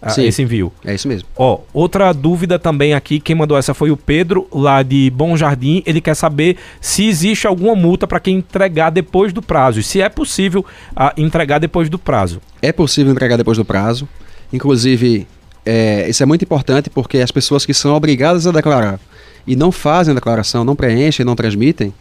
[0.01, 0.71] uh, esse envio.
[0.83, 1.27] É isso mesmo.
[1.35, 5.83] Ó, outra dúvida também aqui, quem mandou essa foi o Pedro, lá de Bom Jardim.
[5.85, 9.79] Ele quer saber se existe alguma multa para quem entregar depois do prazo.
[9.79, 12.41] E se é possível uh, entregar depois do prazo.
[12.61, 14.07] É possível entregar depois do prazo.
[14.51, 15.27] Inclusive,
[15.65, 18.99] é, isso é muito importante porque as pessoas que são obrigadas a declarar
[19.45, 21.93] e não fazem a declaração, não preenchem, não transmitem,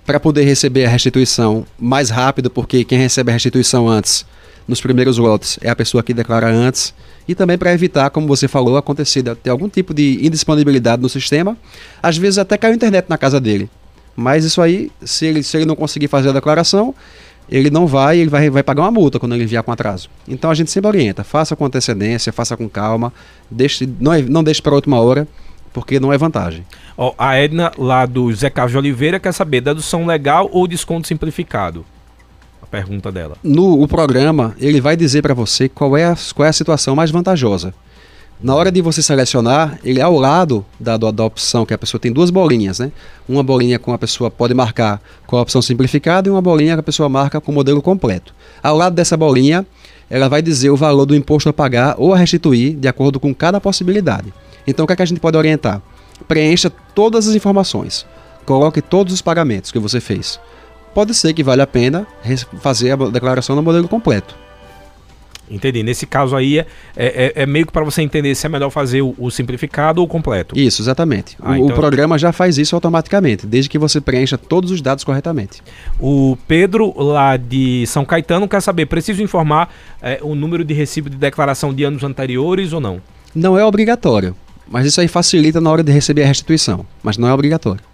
[0.07, 4.25] para poder receber a restituição mais rápido, porque quem recebe a restituição antes,
[4.69, 6.95] nos primeiros lotes, é a pessoa que declara antes.
[7.27, 11.57] E também para evitar, como você falou, acontecer ter algum tipo de indisponibilidade no sistema.
[12.01, 13.69] Às vezes até cai a internet na casa dele.
[14.15, 16.95] Mas isso aí, se ele, se ele não conseguir fazer a declaração,
[17.51, 20.09] ele não vai, ele vai, vai pagar uma multa quando ele enviar com atraso.
[20.29, 23.13] Então a gente sempre orienta, faça com antecedência, faça com calma,
[23.51, 25.27] deixe, não, é, não deixe para a última hora,
[25.73, 26.65] porque não é vantagem.
[26.97, 31.09] Oh, a Edna, lá do Zé Carlos de Oliveira, quer saber, dedução legal ou desconto
[31.09, 31.85] simplificado?
[32.63, 33.37] A pergunta dela.
[33.43, 36.95] No o programa, ele vai dizer para você qual é, a, qual é a situação
[36.95, 37.75] mais vantajosa.
[38.43, 41.79] Na hora de você selecionar, ele é ao lado da, da, da, opção que a
[41.79, 42.91] pessoa tem duas bolinhas, né?
[43.29, 46.81] Uma bolinha com a pessoa pode marcar com a opção simplificada e uma bolinha que
[46.81, 48.35] a pessoa marca com o modelo completo.
[48.63, 49.67] Ao lado dessa bolinha,
[50.09, 53.35] ela vai dizer o valor do imposto a pagar ou a restituir de acordo com
[53.35, 54.33] cada possibilidade.
[54.67, 55.83] Então, o que, é que a gente pode orientar?
[56.27, 58.07] Preencha todas as informações.
[58.47, 60.41] Coloque todos os pagamentos que você fez.
[60.95, 62.07] Pode ser que valha a pena
[62.61, 64.35] fazer a declaração no modelo completo.
[65.51, 65.83] Entendi.
[65.83, 69.03] Nesse caso aí é, é, é meio que para você entender se é melhor fazer
[69.03, 70.57] o, o simplificado ou o completo.
[70.57, 71.37] Isso, exatamente.
[71.41, 71.67] Ah, o, então...
[71.67, 75.61] o, programa já faz isso automaticamente, desde que você preencha todos os dados corretamente.
[75.99, 81.11] O Pedro, lá de São Caetano, quer saber: preciso informar é, o número de recibo
[81.11, 83.01] de declaração de anos anteriores ou não?
[83.35, 84.37] Não é obrigatório,
[84.69, 87.90] mas isso aí facilita na hora de receber a restituição, mas não é obrigatório.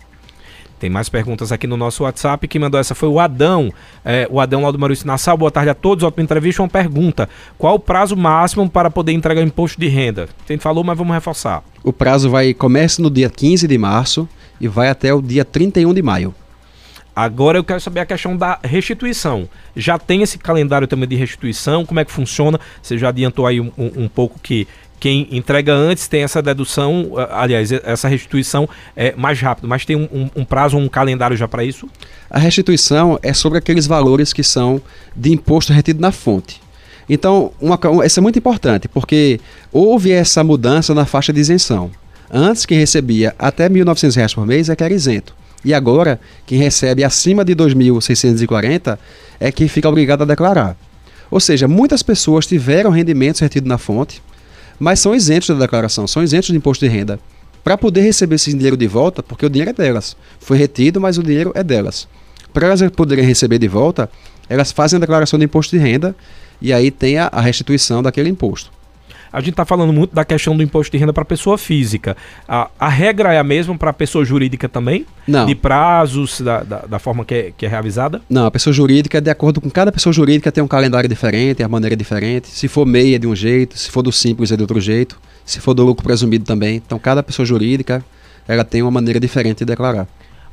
[0.79, 2.47] Tem mais perguntas aqui no nosso WhatsApp.
[2.47, 3.73] Quem mandou essa foi o Adão.
[4.05, 5.37] É, o Adão lá do Maurício Nassau.
[5.37, 6.05] Boa tarde a todos.
[6.05, 6.63] Ótima entrevista.
[6.63, 10.29] Uma pergunta: Qual o prazo máximo para poder entregar o imposto de renda?
[10.47, 11.63] Gente falou, mas vamos reforçar.
[11.83, 14.29] O prazo vai começa no dia 15 de março
[14.61, 16.35] e vai até o dia 31 de maio.
[17.17, 19.49] Agora eu quero saber a questão da restituição.
[19.75, 21.87] Já tem esse calendário também de restituição?
[21.87, 22.61] Como é que funciona?
[22.83, 27.13] Você já adiantou aí um, um, um pouco que quem entrega antes tem essa dedução,
[27.31, 31.65] aliás, essa restituição é mais rápido, mas tem um, um prazo, um calendário já para
[31.65, 31.89] isso?
[32.31, 34.81] A restituição é sobre aqueles valores que são
[35.15, 36.61] de imposto retido na fonte.
[37.09, 39.39] Então, uma, isso é muito importante, porque
[39.73, 41.91] houve essa mudança na faixa de isenção.
[42.31, 45.35] Antes, quem recebia até R$ 1.900 por mês é que era isento.
[45.65, 48.99] E agora, quem recebe acima de R$ 2.640
[49.39, 50.77] é que fica obrigado a declarar.
[51.31, 54.23] Ou seja, muitas pessoas tiveram rendimentos retidos na fonte,
[54.79, 57.19] mas são isentos da declaração, são isentos de imposto de renda.
[57.65, 60.17] Para poder receber esse dinheiro de volta, porque o dinheiro é delas.
[60.39, 62.07] Foi retido, mas o dinheiro é delas.
[62.53, 64.09] Para elas poderem receber de volta,
[64.49, 66.15] elas fazem a declaração de imposto de renda
[66.61, 68.76] e aí tem a, a restituição daquele imposto
[69.33, 72.17] a gente está falando muito da questão do imposto de renda para pessoa física.
[72.49, 75.07] A, a regra é a mesma para pessoa jurídica também?
[75.27, 75.47] Não.
[75.47, 78.21] De prazos, da, da, da, forma que é, que é reavisada?
[78.29, 81.69] Não, a pessoa jurídica, de acordo com cada pessoa jurídica, tem um calendário diferente, a
[81.69, 82.49] maneira diferente.
[82.49, 85.19] Se for MEI é de um jeito, se for do simples é de outro jeito,
[85.45, 86.77] se for do lucro presumido também.
[86.77, 88.05] Então, cada pessoa jurídica,
[88.47, 90.07] ela tem uma maneira diferente de declarar.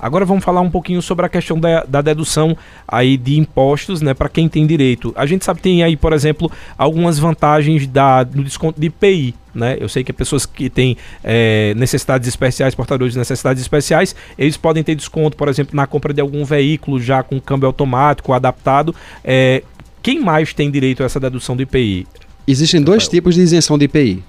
[0.03, 4.13] Agora vamos falar um pouquinho sobre a questão da, da dedução aí de impostos, né,
[4.13, 5.13] para quem tem direito.
[5.15, 9.33] A gente sabe que tem aí, por exemplo, algumas vantagens da, do desconto de IPI,
[9.55, 9.77] né?
[9.79, 14.83] Eu sei que pessoas que têm é, necessidades especiais, portadores de necessidades especiais, eles podem
[14.83, 18.93] ter desconto, por exemplo, na compra de algum veículo já com câmbio automático adaptado.
[19.23, 19.63] É,
[20.01, 22.05] quem mais tem direito a essa dedução do IPI?
[22.45, 24.21] Existem dois tipos de isenção de IPI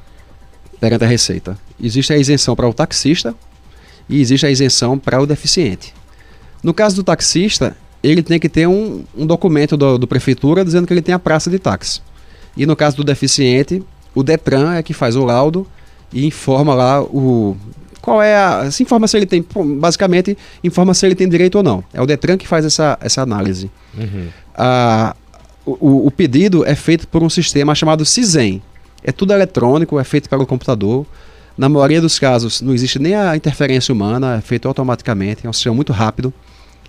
[0.78, 1.58] perante a Receita.
[1.82, 3.34] Existe a isenção para o taxista,
[4.08, 5.94] e existe a isenção para o deficiente.
[6.62, 10.86] No caso do taxista, ele tem que ter um, um documento do, do, prefeitura dizendo
[10.86, 12.00] que ele tem a praça de táxi.
[12.56, 13.82] E no caso do deficiente,
[14.14, 15.66] o Detran é que faz o laudo
[16.12, 17.56] e informa lá o
[18.00, 19.42] qual é a, se informa se ele tem,
[19.78, 21.82] basicamente informa se ele tem direito ou não.
[21.92, 23.70] É o Detran que faz essa, essa análise.
[23.96, 24.28] Uhum.
[24.54, 25.16] Ah,
[25.64, 28.62] o, o, pedido é feito por um sistema chamado CISEM.
[29.02, 31.06] É tudo eletrônico, é feito pelo computador.
[31.56, 35.52] Na maioria dos casos, não existe nem a interferência humana, é feito automaticamente, é um
[35.52, 36.32] sistema muito rápido.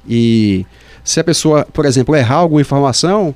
[0.07, 0.65] E
[1.03, 3.33] se a pessoa, por exemplo, errar alguma informação,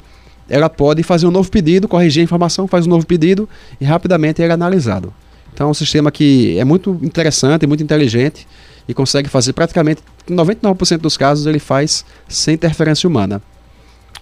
[0.50, 3.48] ela pode fazer um novo pedido, corrigir a informação, faz um novo pedido
[3.80, 5.14] e rapidamente é analisado.
[5.54, 8.48] Então é um sistema que é muito interessante, muito inteligente
[8.88, 13.42] e consegue fazer praticamente 99% dos casos ele faz sem interferência humana.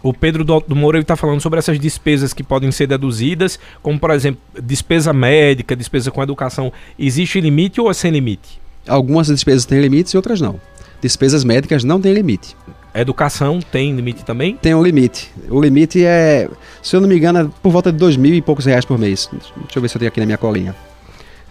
[0.02, 4.00] O Pedro do, do Moura está falando sobre essas despesas que podem ser deduzidas, como
[4.00, 6.72] por exemplo, despesa médica, despesa com educação.
[6.98, 8.60] Existe limite ou é sem limite?
[8.88, 10.60] Algumas despesas têm limites e outras não.
[11.02, 12.56] Despesas médicas não têm limite.
[12.94, 14.56] Educação tem limite também?
[14.56, 15.32] Tem um limite.
[15.50, 16.50] O limite é,
[16.82, 18.98] se eu não me engano, é por volta de dois mil e poucos reais por
[18.98, 19.30] mês.
[19.32, 20.76] Deixa eu ver se eu tenho aqui na minha colinha.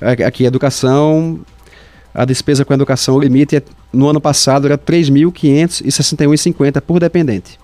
[0.00, 1.40] Aqui, educação,
[2.12, 7.58] a despesa com educação, o limite é, no ano passado era 3.561,50 por dependente.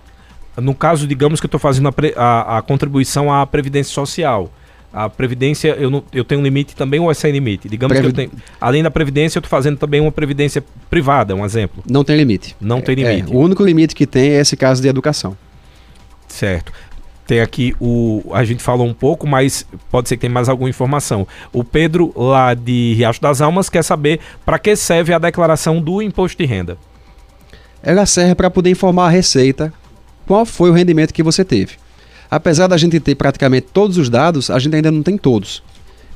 [0.57, 4.51] No caso, digamos que eu estou fazendo a, a, a, contribuição à Previdência Social.
[4.93, 7.67] A Previdência, eu, não, eu tenho um limite também ou é sem limite?
[7.67, 8.15] Digamos Previd...
[8.15, 8.43] que eu tenho.
[8.61, 11.83] Além da Previdência, eu estou fazendo também uma Previdência privada, um exemplo.
[11.89, 12.55] Não tem limite.
[12.61, 13.33] Não é, tem limite.
[13.33, 15.35] É, o único limite que tem é esse caso de educação.
[16.29, 16.73] Certo.
[17.27, 18.23] Tem aqui o.
[18.33, 21.27] A gente falou um pouco, mas pode ser que tenha mais alguma informação.
[21.53, 26.03] O Pedro, lá de Riacho das Almas, quer saber para que serve a declaração do
[26.03, 26.77] imposto de renda.
[27.83, 29.73] Ela serve para poder informar a Receita
[30.27, 31.73] qual foi o rendimento que você teve.
[32.31, 35.63] Apesar da gente ter praticamente todos os dados, a gente ainda não tem todos.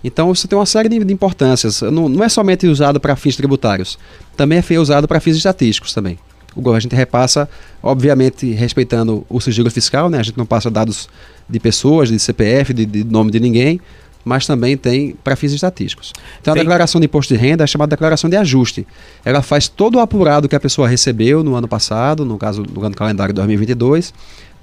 [0.02, 1.82] Então você tem uma série de, de importâncias.
[1.82, 3.98] Não, não, é somente usado para fins tributários,
[4.36, 6.18] também é usado para fins estatísticos também.
[6.54, 7.46] O a gente repassa,
[7.82, 10.18] obviamente, respeitando o sigilo fiscal, né?
[10.18, 11.06] A gente não passa dados
[11.46, 13.78] de pessoas, de CPF, de, de nome de ninguém,
[14.26, 16.12] mas também tem para fins estatísticos.
[16.42, 18.84] Então a declaração de imposto de renda é chamada declaração de ajuste.
[19.24, 22.84] Ela faz todo o apurado que a pessoa recebeu no ano passado, no caso do
[22.84, 24.12] ano calendário 2022,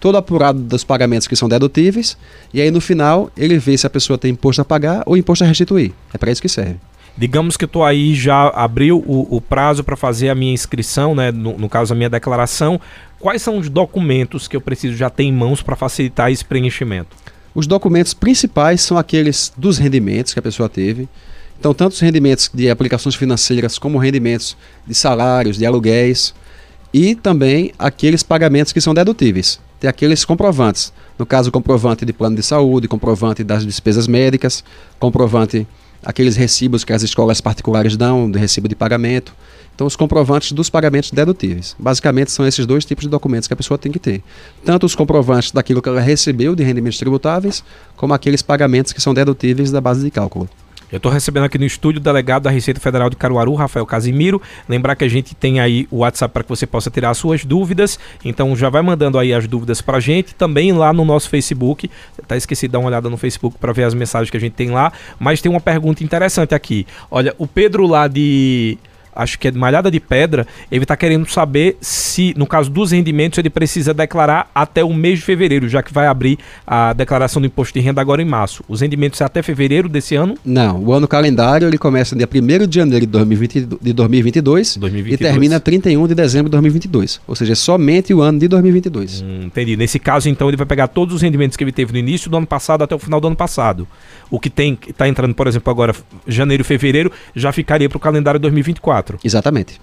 [0.01, 2.17] todo apurado dos pagamentos que são dedutíveis,
[2.53, 5.45] e aí no final ele vê se a pessoa tem imposto a pagar ou imposto
[5.45, 5.93] a restituir.
[6.13, 6.75] É para isso que serve.
[7.15, 11.15] Digamos que eu estou aí, já abriu o, o prazo para fazer a minha inscrição,
[11.15, 11.31] né?
[11.31, 12.81] No, no, caso, a minha declaração.
[13.19, 17.15] Quais são os documentos que eu preciso já ter em mãos para facilitar esse preenchimento?
[17.55, 21.07] Os documentos principais são aqueles dos rendimentos que a pessoa teve.
[21.59, 26.33] Então, tanto os rendimentos de aplicações financeiras como rendimentos de salários, de aluguéis
[26.93, 29.59] e também aqueles pagamentos que são dedutíveis.
[29.79, 30.91] Tem aqueles comprovantes.
[31.17, 34.63] No caso, comprovante de plano de saúde, comprovante das despesas médicas,
[34.99, 35.67] comprovante
[36.03, 39.33] aqueles recibos que as escolas particulares dão, de recibo de pagamento.
[39.75, 41.75] Então, os comprovantes dos pagamentos dedutíveis.
[41.79, 44.23] Basicamente, são esses dois tipos de documentos que a pessoa tem que ter.
[44.63, 47.63] Tanto os comprovantes daquilo que ela recebeu de rendimentos tributáveis,
[47.95, 50.47] como aqueles pagamentos que são dedutíveis da base de cálculo.
[50.93, 54.39] Eu estou recebendo aqui no estúdio o delegado da Receita Federal de Caruaru, Rafael Casimiro.
[54.69, 57.43] Lembrar que a gente tem aí o WhatsApp para que você possa tirar as suas
[57.43, 57.97] dúvidas.
[58.23, 60.35] Então já vai mandando aí as dúvidas para a gente.
[60.35, 61.89] Também lá no nosso Facebook.
[62.27, 64.53] Tá esquecido de dar uma olhada no Facebook para ver as mensagens que a gente
[64.53, 64.93] tem lá.
[65.19, 66.85] Mas tem uma pergunta interessante aqui.
[67.09, 68.77] Olha, o Pedro lá de
[69.15, 72.91] acho que é de Malhada de Pedra, ele está querendo saber se, no caso dos
[72.91, 77.41] rendimentos, ele precisa declarar até o mês de fevereiro, já que vai abrir a declaração
[77.41, 78.63] do imposto de renda agora em março.
[78.67, 80.35] Os rendimentos é até fevereiro desse ano?
[80.45, 85.13] Não, o ano calendário ele começa dia 1 de janeiro de, 2020, de 2022, 2022,
[85.13, 87.21] e termina 31 de dezembro de 2022.
[87.27, 89.21] Ou seja, é somente o ano de 2022.
[89.21, 89.75] Hum, entendi.
[89.75, 92.37] Nesse caso, então, ele vai pegar todos os rendimentos que ele teve no início do
[92.37, 93.87] ano passado até o final do ano passado.
[94.29, 95.93] O que tem está entrando, por exemplo, agora
[96.27, 99.02] janeiro e fevereiro, já ficaria para o calendário 2024.
[99.23, 99.79] Exatamente.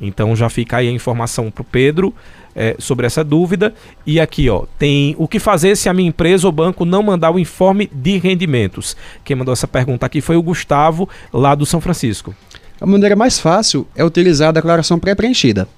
[0.00, 2.12] Então já fica aí a informação para o Pedro
[2.54, 3.72] é, sobre essa dúvida.
[4.04, 7.30] E aqui, ó, tem o que fazer se a minha empresa ou banco não mandar
[7.30, 8.96] o informe de rendimentos.
[9.24, 12.34] Quem mandou essa pergunta aqui foi o Gustavo, lá do São Francisco.
[12.80, 15.68] A maneira mais fácil é utilizar a declaração pré-preenchida.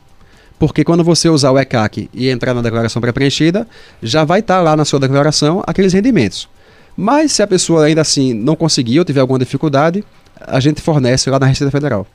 [0.58, 3.66] Porque quando você usar o ECAC e entrar na declaração pré-preenchida,
[4.02, 6.48] já vai estar tá lá na sua declaração aqueles rendimentos.
[6.96, 10.04] Mas se a pessoa ainda assim não conseguir ou tiver alguma dificuldade,
[10.40, 12.06] a gente fornece lá na Receita Federal.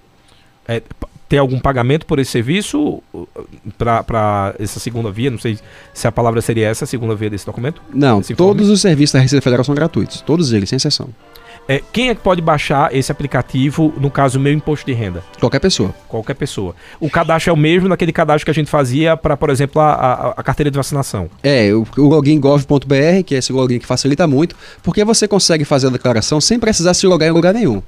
[0.70, 0.84] É,
[1.28, 3.02] tem algum pagamento por esse serviço
[3.78, 5.32] para essa segunda via?
[5.32, 5.58] Não sei
[5.94, 7.82] se a palavra seria essa, a segunda via desse documento?
[7.92, 10.22] Não, todos os serviços da Receita Federal são gratuitos.
[10.22, 11.10] Todos eles, sem exceção.
[11.68, 15.24] É, quem é que pode baixar esse aplicativo, no caso, meu imposto de renda?
[15.40, 15.94] Qualquer pessoa.
[16.08, 16.76] Qualquer pessoa.
[17.00, 19.94] O cadastro é o mesmo naquele cadastro que a gente fazia para, por exemplo, a,
[19.94, 21.30] a, a, carteira de vacinação.
[21.44, 25.64] É, o, o login gov.br, que é esse login que facilita muito, porque você consegue
[25.64, 27.84] fazer a declaração sem precisar se logar em lugar nenhum.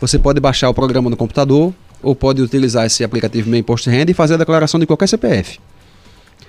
[0.00, 1.74] Você pode baixar o programa no computador
[2.04, 5.08] ou pode utilizar esse aplicativo Meu Imposto de Renda e fazer a declaração de qualquer
[5.08, 5.58] CPF.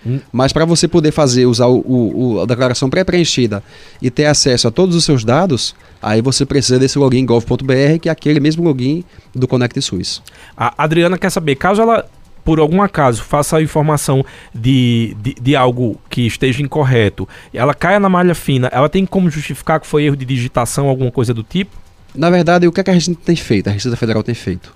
[0.06, 0.20] Hum.
[0.32, 3.64] Mas para você poder fazer, usar o, o, a declaração pré-preenchida
[4.02, 8.08] e ter acesso a todos os seus dados, aí você precisa desse login gov.br, que
[8.08, 9.04] é aquele mesmo login
[9.34, 10.22] do Connect SUS.
[10.56, 12.06] A Adriana quer saber, caso ela
[12.44, 18.00] por algum acaso faça a informação de, de, de, algo que esteja incorreto, ela caia
[18.00, 21.42] na malha fina, ela tem como justificar que foi erro de digitação, alguma coisa do
[21.42, 21.76] tipo?
[22.14, 24.72] Na verdade, o que, é que a gente tem feito, a Receita Federal tem feito?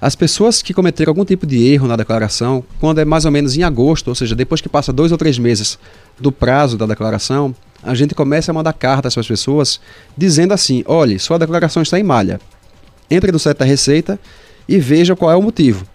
[0.00, 3.56] As pessoas que cometeram algum tipo de erro na declaração, quando é mais ou menos
[3.56, 5.78] em agosto, ou seja, depois que passa dois ou três meses
[6.20, 9.80] do prazo da declaração, a gente começa a mandar cartas para as pessoas
[10.16, 12.40] dizendo assim: olhe, sua declaração está em malha.
[13.10, 14.18] Entre no site da Receita
[14.68, 15.86] e veja qual é o motivo.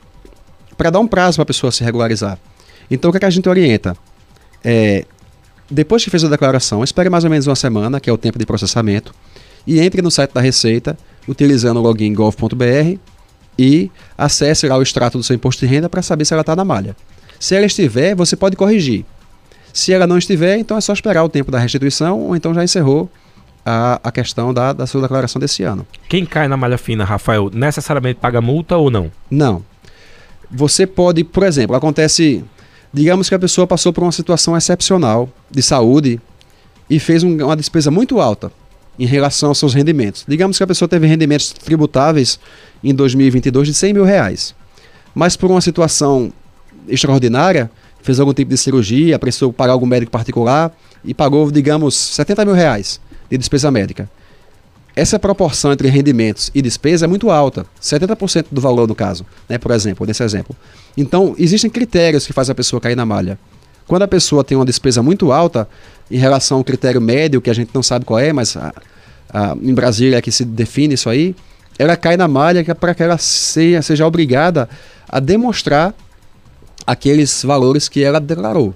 [0.77, 2.39] Para dar um prazo para a pessoa se regularizar.
[2.89, 3.95] Então o que, é que a gente orienta?
[4.63, 5.05] É,
[5.69, 8.39] depois que fez a declaração, espere mais ou menos uma semana, que é o tempo
[8.39, 9.13] de processamento,
[9.67, 10.97] e entre no site da Receita,
[11.27, 12.97] utilizando o login gov.br
[13.57, 16.55] e acesse lá o extrato do seu imposto de renda para saber se ela está
[16.55, 16.95] na malha.
[17.39, 19.05] Se ela estiver, você pode corrigir.
[19.73, 22.63] Se ela não estiver, então é só esperar o tempo da restituição ou então já
[22.63, 23.09] encerrou
[23.65, 25.85] a, a questão da, da sua declaração desse ano.
[26.09, 29.11] Quem cai na malha fina, Rafael, necessariamente paga multa ou não?
[29.29, 29.63] Não.
[30.49, 32.43] Você pode, por exemplo, acontece,
[32.93, 36.19] digamos que a pessoa passou por uma situação excepcional de saúde
[36.89, 38.51] e fez um, uma despesa muito alta
[38.97, 40.25] em relação aos seus rendimentos.
[40.27, 42.39] Digamos que a pessoa teve rendimentos tributáveis
[42.83, 44.55] em 2022 de 100 mil reais,
[45.13, 46.31] mas por uma situação
[46.87, 47.69] extraordinária,
[48.01, 52.53] fez algum tipo de cirurgia, precisou pagar algum médico particular e pagou, digamos, 70 mil
[52.53, 54.09] reais de despesa médica.
[54.95, 59.57] Essa proporção entre rendimentos e despesa é muito alta, 70% do valor no caso, né,
[59.57, 60.55] por exemplo, nesse exemplo.
[60.97, 63.39] Então, existem critérios que fazem a pessoa cair na malha.
[63.88, 65.67] Quando a pessoa tem uma despesa muito alta,
[66.09, 68.73] em relação ao critério médio, que a gente não sabe qual é, mas a,
[69.29, 71.36] a, em Brasília é que se define isso aí,
[71.79, 74.69] ela cai na malha é para que ela seja, seja obrigada
[75.07, 75.93] a demonstrar
[76.86, 78.73] aqueles valores que ela declarou.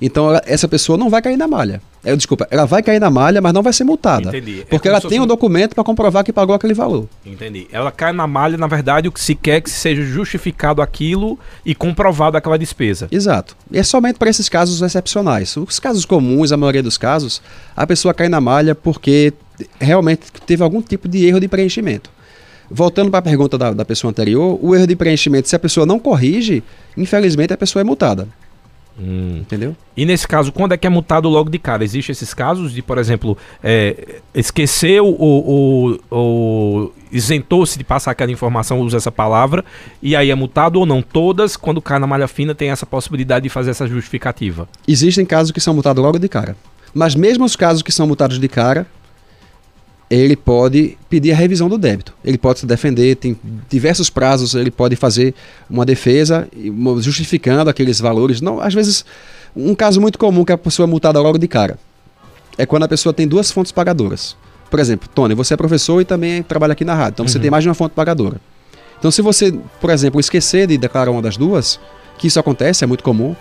[0.00, 1.80] Então ela, essa pessoa não vai cair na malha.
[2.04, 4.28] É, desculpa, ela vai cair na malha, mas não vai ser multada.
[4.28, 4.60] Entendi.
[4.60, 7.08] É porque ela tem um documento para comprovar que pagou aquele valor.
[7.24, 7.66] Entendi.
[7.72, 11.38] Ela cai na malha, na verdade, o que se quer é que seja justificado aquilo
[11.64, 13.08] e comprovado aquela despesa.
[13.10, 13.56] Exato.
[13.72, 15.56] E é somente para esses casos excepcionais.
[15.56, 17.42] Os casos comuns, a maioria dos casos,
[17.74, 19.32] a pessoa cai na malha porque
[19.80, 22.10] realmente teve algum tipo de erro de preenchimento.
[22.70, 25.86] Voltando para a pergunta da, da pessoa anterior, o erro de preenchimento, se a pessoa
[25.86, 26.62] não corrige,
[26.96, 28.28] infelizmente a pessoa é multada.
[28.98, 29.38] Hum.
[29.40, 29.76] Entendeu?
[29.96, 31.84] E nesse caso, quando é que é multado logo de cara?
[31.84, 38.32] Existem esses casos de, por exemplo, é, esqueceu ou, ou, ou isentou-se de passar aquela
[38.32, 39.64] informação, usa essa palavra,
[40.02, 41.02] e aí é multado ou não?
[41.02, 44.68] Todas, quando cai na malha fina, tem essa possibilidade de fazer essa justificativa.
[44.88, 46.56] Existem casos que são multados logo de cara.
[46.94, 48.86] Mas mesmo os casos que são multados de cara,
[50.08, 52.14] ele pode pedir a revisão do débito.
[52.24, 53.36] Ele pode se defender, tem
[53.68, 55.34] diversos prazos, ele pode fazer
[55.68, 56.48] uma defesa
[56.98, 58.40] justificando aqueles valores.
[58.40, 59.04] Não, às vezes,
[59.54, 61.78] um caso muito comum que a pessoa é multada logo de cara
[62.58, 64.36] é quando a pessoa tem duas fontes pagadoras.
[64.70, 67.28] Por exemplo, Tony, você é professor e também trabalha aqui na rádio, então uhum.
[67.28, 68.40] você tem mais de uma fonte pagadora.
[68.98, 71.78] Então, se você, por exemplo, esquecer de declarar uma das duas,
[72.18, 73.36] que isso acontece, é muito comum,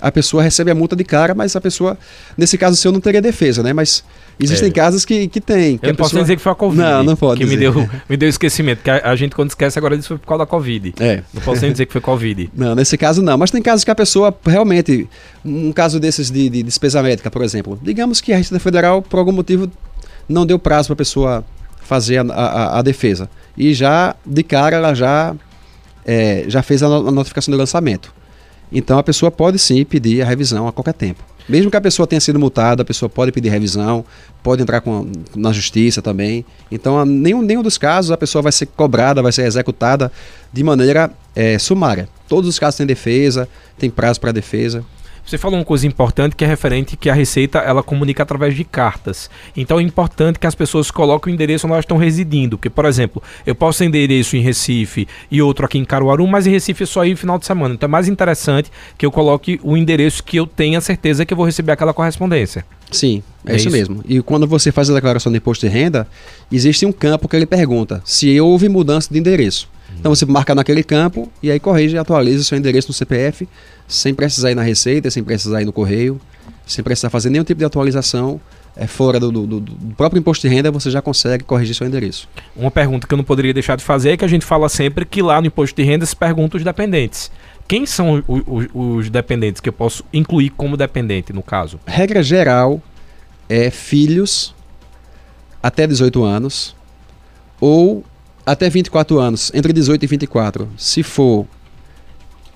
[0.00, 1.96] a pessoa recebe a multa de cara, mas a pessoa,
[2.36, 3.72] nesse caso seu, não teria defesa, né?
[3.72, 4.04] Mas
[4.38, 4.72] existem é.
[4.72, 5.78] casos que, que tem.
[5.78, 6.82] Que eu não posso dizer que foi a Covid.
[6.82, 7.40] Não, não pode.
[7.40, 7.72] Que me deu,
[8.08, 8.82] me deu esquecimento.
[8.82, 10.94] Que a, a, gente, quando esquece, agora disso foi por causa da Covid.
[10.98, 11.22] É.
[11.32, 12.50] Não posso nem dizer que foi Covid.
[12.56, 13.36] Não, nesse caso não.
[13.36, 15.08] Mas tem casos que a pessoa realmente.
[15.44, 17.78] Um caso desses de, de despesa médica, por exemplo.
[17.82, 19.70] Digamos que a Receita Federal, por algum motivo,
[20.28, 21.44] não deu prazo para a pessoa
[21.82, 23.28] fazer a, a, a, defesa.
[23.56, 25.34] E já, de cara, ela já,
[26.04, 28.12] é, já fez a, a notificação do lançamento.
[28.72, 31.22] Então a pessoa pode sim pedir a revisão a qualquer tempo.
[31.48, 34.04] Mesmo que a pessoa tenha sido multada, a pessoa pode pedir revisão,
[34.42, 36.44] pode entrar com, na justiça também.
[36.70, 40.10] Então, nenhum, nenhum dos casos a pessoa vai ser cobrada, vai ser executada
[40.52, 42.08] de maneira é, sumária.
[42.28, 44.84] Todos os casos têm defesa, tem prazo para defesa.
[45.26, 48.62] Você falou uma coisa importante que é referente que a Receita ela comunica através de
[48.62, 49.30] cartas.
[49.56, 52.58] Então é importante que as pessoas coloquem o endereço onde elas estão residindo.
[52.58, 56.46] Porque, por exemplo, eu posso ter endereço em Recife e outro aqui em Caruaru, mas
[56.46, 57.74] em Recife é só ir no final de semana.
[57.74, 61.36] Então é mais interessante que eu coloque o endereço que eu tenha certeza que eu
[61.36, 62.64] vou receber aquela correspondência.
[62.90, 64.04] Sim, é, é isso, isso, mesmo.
[64.06, 66.06] E quando você faz a declaração de imposto de renda,
[66.52, 69.68] existe um campo que ele pergunta se houve mudança de endereço.
[69.98, 73.48] Então você marca naquele campo e aí corrige e atualiza o seu endereço no CPF,
[73.86, 76.20] sem precisar ir na Receita, sem precisar ir no correio,
[76.66, 78.40] sem precisar fazer nenhum tipo de atualização.
[78.76, 82.28] É fora do, do, do, próprio imposto de renda, você já consegue corrigir seu endereço.
[82.56, 85.04] Uma pergunta que eu não poderia deixar de fazer é que a gente fala sempre
[85.04, 87.30] que lá no imposto de renda se pergunta os dependentes.
[87.68, 91.78] Quem são os, os, os dependentes que eu posso incluir como dependente, no caso?
[91.86, 92.82] Regra geral
[93.48, 94.52] é filhos
[95.62, 96.74] até 18 anos
[97.60, 98.04] ou
[98.44, 101.46] até 24 anos, entre 18 e 24, se for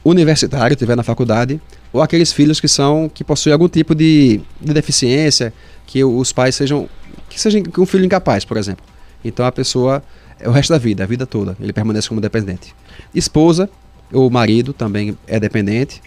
[0.05, 1.61] universitário, estiver na faculdade,
[1.93, 5.53] ou aqueles filhos que são que possuem algum tipo de, de deficiência,
[5.87, 6.89] que os pais sejam
[7.29, 8.85] que seja um filho incapaz, por exemplo.
[9.25, 10.03] Então a pessoa
[10.41, 12.75] é o resto da vida, a vida toda, ele permanece como dependente.
[13.15, 13.69] Esposa
[14.13, 16.01] ou marido também é dependente.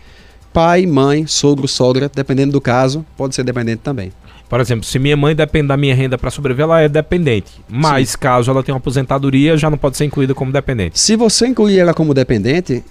[0.54, 4.12] Pai, mãe, sogro, sogra, dependendo do caso, pode ser dependente também.
[4.52, 7.54] Por exemplo, se minha mãe depende da minha renda para sobreviver, ela é dependente.
[7.70, 8.18] Mas Sim.
[8.20, 11.00] caso ela tenha uma aposentadoria, já não pode ser incluída como dependente.
[11.00, 12.84] Se você incluir ela como dependente,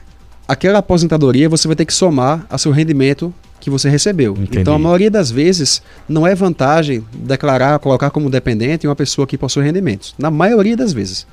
[0.48, 3.30] aquela aposentadoria você vai ter que somar a seu rendimento
[3.60, 4.32] que você recebeu.
[4.32, 4.60] Entendi.
[4.60, 9.36] Então, a maioria das vezes, não é vantagem declarar, colocar como dependente uma pessoa que
[9.36, 10.14] possui rendimentos.
[10.18, 11.26] Na maioria das vezes.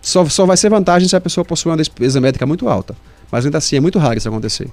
[0.00, 2.96] Só, só vai ser vantagem se a pessoa possui uma despesa médica muito alta.
[3.30, 4.70] Mas ainda assim, é muito raro isso acontecer.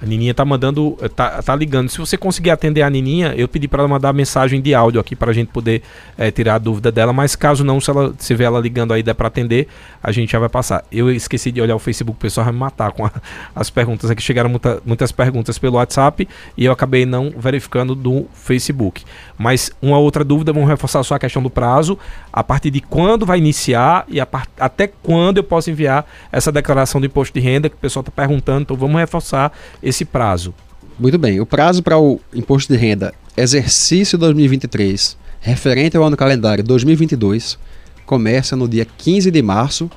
[0.00, 1.88] A Nininha tá mandando, tá, tá ligando.
[1.88, 5.16] Se você conseguir atender a Nininha, eu pedi para ela mandar mensagem de áudio aqui
[5.16, 5.82] para a gente poder
[6.16, 7.12] é, tirar a dúvida dela.
[7.12, 9.66] Mas caso não, se ela se vê ela ligando aí der para atender,
[10.02, 10.84] a gente já vai passar.
[10.90, 13.12] Eu esqueci de olhar o Facebook, o pessoal vai me matar com a,
[13.54, 14.22] as perguntas aqui.
[14.22, 19.04] Chegaram muita, muitas perguntas pelo WhatsApp e eu acabei não verificando do Facebook.
[19.38, 21.96] Mas uma outra dúvida, vamos reforçar só a questão do prazo.
[22.32, 24.48] A partir de quando vai iniciar e part...
[24.58, 28.10] até quando eu posso enviar essa declaração do imposto de renda que o pessoal está
[28.10, 28.62] perguntando.
[28.62, 30.52] Então vamos reforçar esse prazo.
[30.98, 31.40] Muito bem.
[31.40, 37.56] O prazo para o imposto de renda exercício 2023, referente ao ano calendário 2022,
[38.04, 39.88] começa no dia 15 de março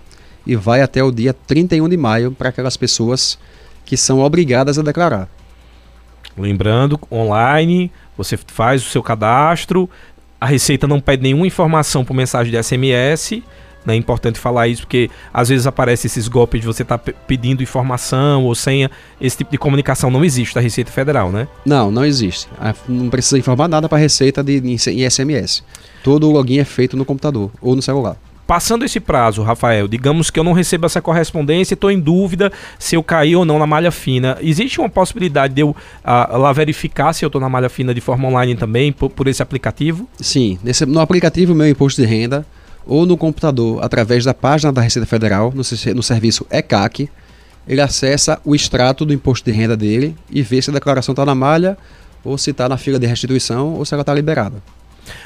[0.45, 3.39] e vai até o dia 31 de maio para aquelas pessoas
[3.83, 5.27] que são obrigadas a declarar.
[6.37, 9.89] Lembrando, online, você faz o seu cadastro,
[10.39, 13.43] a Receita não pede nenhuma informação por mensagem de SMS
[13.85, 13.93] né?
[13.93, 17.63] É importante falar isso porque às vezes aparece esses golpes de você estar tá pedindo
[17.63, 18.89] informação ou senha.
[19.19, 21.47] Esse tipo de comunicação não existe da Receita Federal, né?
[21.65, 22.47] Não, não existe.
[22.87, 25.63] Não precisa informar nada para a Receita de, em SMS.
[26.03, 28.17] Todo o login é feito no computador ou no celular.
[28.51, 32.51] Passando esse prazo, Rafael, digamos que eu não recebo essa correspondência e estou em dúvida
[32.77, 34.37] se eu caí ou não na malha fina.
[34.41, 38.01] Existe uma possibilidade de eu uh, lá verificar se eu estou na malha fina de
[38.01, 40.05] forma online também, por, por esse aplicativo?
[40.19, 42.45] Sim, nesse, no aplicativo Meu Imposto de Renda,
[42.85, 45.63] ou no computador através da página da Receita Federal, no,
[45.95, 47.09] no serviço ECAC,
[47.65, 51.25] ele acessa o extrato do imposto de renda dele e vê se a declaração está
[51.25, 51.77] na malha
[52.21, 54.61] ou se está na fila de restituição ou se ela está liberada.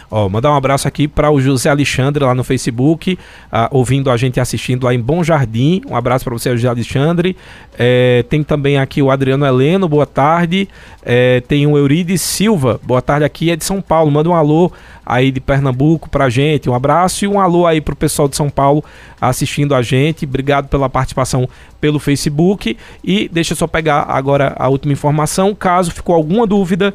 [0.10, 4.18] Ó, mandar um abraço aqui para o José Alexandre lá no Facebook, uh, ouvindo a
[4.18, 5.82] gente assistindo lá em Bom Jardim.
[5.90, 7.36] Um abraço para você, José Alexandre.
[7.78, 10.70] É, tem também aqui o Adriano Heleno, boa tarde.
[11.04, 14.12] É, tem o Eurides Silva, boa tarde aqui, é de São Paulo.
[14.12, 14.72] Manda um alô
[15.06, 16.70] aí de Pernambuco pra gente.
[16.70, 18.84] Um abraço e um alô aí pro pessoal de São Paulo
[19.20, 20.26] assistindo a gente.
[20.26, 21.48] Obrigado pela participação
[21.80, 22.78] pelo Facebook.
[23.04, 25.54] E deixa eu só pegar agora a última informação.
[25.54, 26.94] Caso ficou alguma dúvida,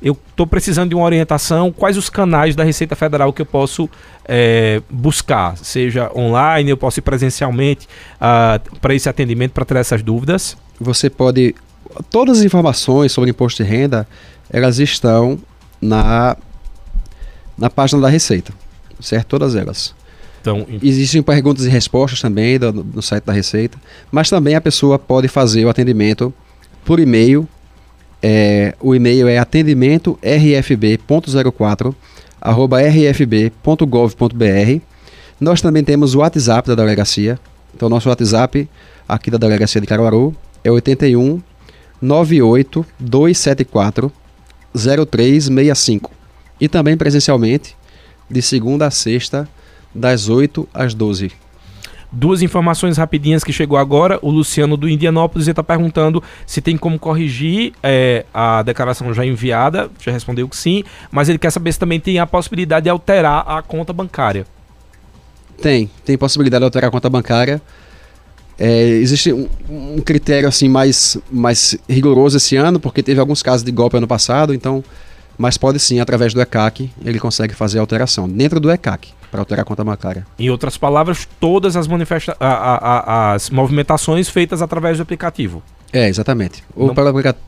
[0.00, 3.88] eu estou precisando de uma orientação, quais os canais da Receita Federal que eu posso
[4.24, 7.88] é, buscar, seja online, eu posso ir presencialmente uh,
[8.20, 10.56] ah, para esse atendimento, para tirar essas dúvidas?
[10.80, 11.54] Você pode.
[12.10, 14.06] Todas as informações sobre imposto de renda,
[14.50, 15.38] elas estão
[15.80, 16.36] na,
[17.56, 18.52] na página da Receita,
[19.00, 19.26] certo?
[19.26, 19.94] Todas elas.
[20.40, 23.76] Então, Existem perguntas e respostas também do, no site da Receita,
[24.12, 26.32] mas também a pessoa pode fazer o atendimento
[26.84, 27.48] por e-mail
[28.22, 31.94] é, o e-mail é atendimento rfb.04
[32.40, 34.80] arroba rfb.gov.br.
[35.40, 37.38] Nós também temos o WhatsApp da delegacia.
[37.74, 38.68] Então, nosso WhatsApp
[39.08, 41.40] aqui da delegacia de Caruaru é 81
[42.00, 44.12] 98 274
[44.74, 46.10] 0365.
[46.60, 47.76] E também presencialmente,
[48.30, 49.48] de segunda a sexta,
[49.94, 51.32] das 8 às 12.
[52.10, 54.18] Duas informações rapidinhas que chegou agora.
[54.22, 59.90] O Luciano do Indianópolis está perguntando se tem como corrigir é, a declaração já enviada.
[60.00, 63.44] Já respondeu que sim, mas ele quer saber se também tem a possibilidade de alterar
[63.46, 64.46] a conta bancária.
[65.60, 67.60] Tem, tem possibilidade de alterar a conta bancária.
[68.58, 73.62] É, existe um, um, critério assim mais, mais rigoroso esse ano, porque teve alguns casos
[73.62, 74.82] de golpe ano passado, então
[75.36, 79.40] mas pode sim, através do ECAC, ele consegue fazer a alteração dentro do ECAC para
[79.40, 80.26] alterar a conta bancária.
[80.38, 85.62] Em outras palavras, todas as, manifesta a, a, a, as movimentações feitas através do aplicativo.
[85.92, 86.62] É, exatamente.
[86.74, 86.92] Ou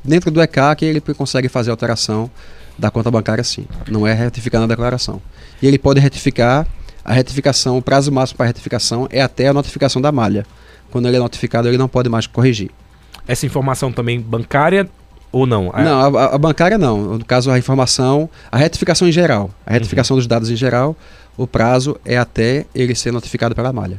[0.04, 2.30] dentro do ECAC ele consegue fazer alteração
[2.78, 3.66] da conta bancária sim.
[3.88, 5.20] Não é retificar na declaração.
[5.60, 6.66] E ele pode retificar,
[7.04, 10.46] a retificação, o prazo máximo para retificação é até a notificação da malha.
[10.90, 12.70] Quando ele é notificado, ele não pode mais corrigir.
[13.28, 14.88] Essa informação também bancária
[15.30, 15.72] ou não?
[15.76, 17.18] Não, a, a, bancária não.
[17.18, 19.50] No caso, a informação, a retificação em geral.
[19.64, 20.18] A retificação uhum.
[20.18, 20.96] dos dados em geral,
[21.40, 23.98] o prazo é até ele ser notificado pela malha.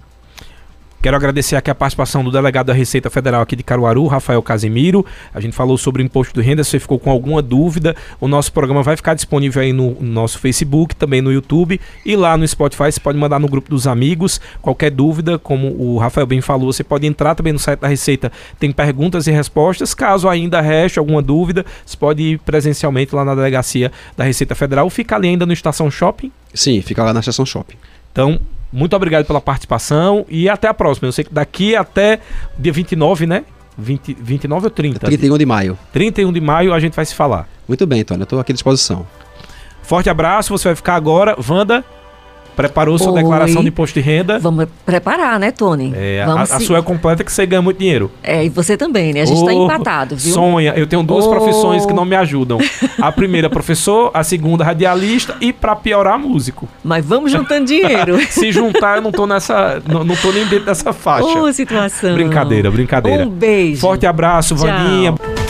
[1.01, 5.03] Quero agradecer aqui a participação do delegado da Receita Federal aqui de Caruaru, Rafael Casimiro.
[5.33, 6.63] A gente falou sobre o imposto de renda.
[6.63, 10.37] Se você ficou com alguma dúvida, o nosso programa vai ficar disponível aí no, nosso
[10.37, 12.91] Facebook, também no YouTube e lá no Spotify.
[12.91, 14.39] Você pode mandar no grupo dos amigos.
[14.61, 18.31] Qualquer dúvida, como o Rafael bem falou, você pode entrar também no site da Receita.
[18.59, 19.95] Tem perguntas e respostas.
[19.95, 24.87] Caso ainda reste alguma dúvida, você pode ir presencialmente lá na delegacia da Receita Federal.
[24.91, 26.31] Fica ali ainda no Estação Shopping?
[26.53, 27.75] Sim, fica lá na Estação Shopping.
[28.11, 28.39] Então,
[28.71, 31.07] muito obrigado pela participação e até a próxima.
[31.07, 32.19] Eu sei que daqui até
[32.57, 33.43] dia 29, né?
[33.77, 34.99] 20, 29 ou 30?
[34.99, 35.77] 31 de maio.
[35.91, 37.47] 31 de maio a gente vai se falar.
[37.67, 38.21] Muito bem, Tony.
[38.21, 39.07] Eu estou aqui à disposição.
[39.81, 40.55] Forte abraço.
[40.57, 41.35] Você vai ficar agora.
[41.49, 41.83] Wanda,
[42.55, 44.39] Preparou sua declaração de imposto de renda?
[44.39, 45.93] Vamos preparar, né, Tony?
[45.95, 48.11] É, a, a, sua é completa que você ganha muito dinheiro.
[48.21, 49.21] É, e você também, né?
[49.21, 50.33] A gente está oh, empatado, viu?
[50.33, 50.73] Sonha.
[50.75, 51.29] Eu tenho duas oh.
[51.29, 52.59] profissões que não me ajudam.
[53.01, 56.67] A primeira, professor, a segunda, radialista e, para piorar, músico.
[56.83, 58.19] Mas vamos juntando dinheiro.
[58.29, 59.81] Se juntar, eu não tô nessa.
[59.87, 61.25] Não, não tô nem dentro dessa faixa.
[61.25, 62.13] Ô, oh, situação.
[62.13, 63.23] Brincadeira, brincadeira.
[63.23, 63.81] Um beijo.
[63.81, 64.67] Forte abraço, Tchau.
[64.67, 65.40] Vaninha.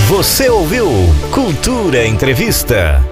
[0.09, 0.87] Você ouviu
[1.33, 3.05] Cultura Entrevista.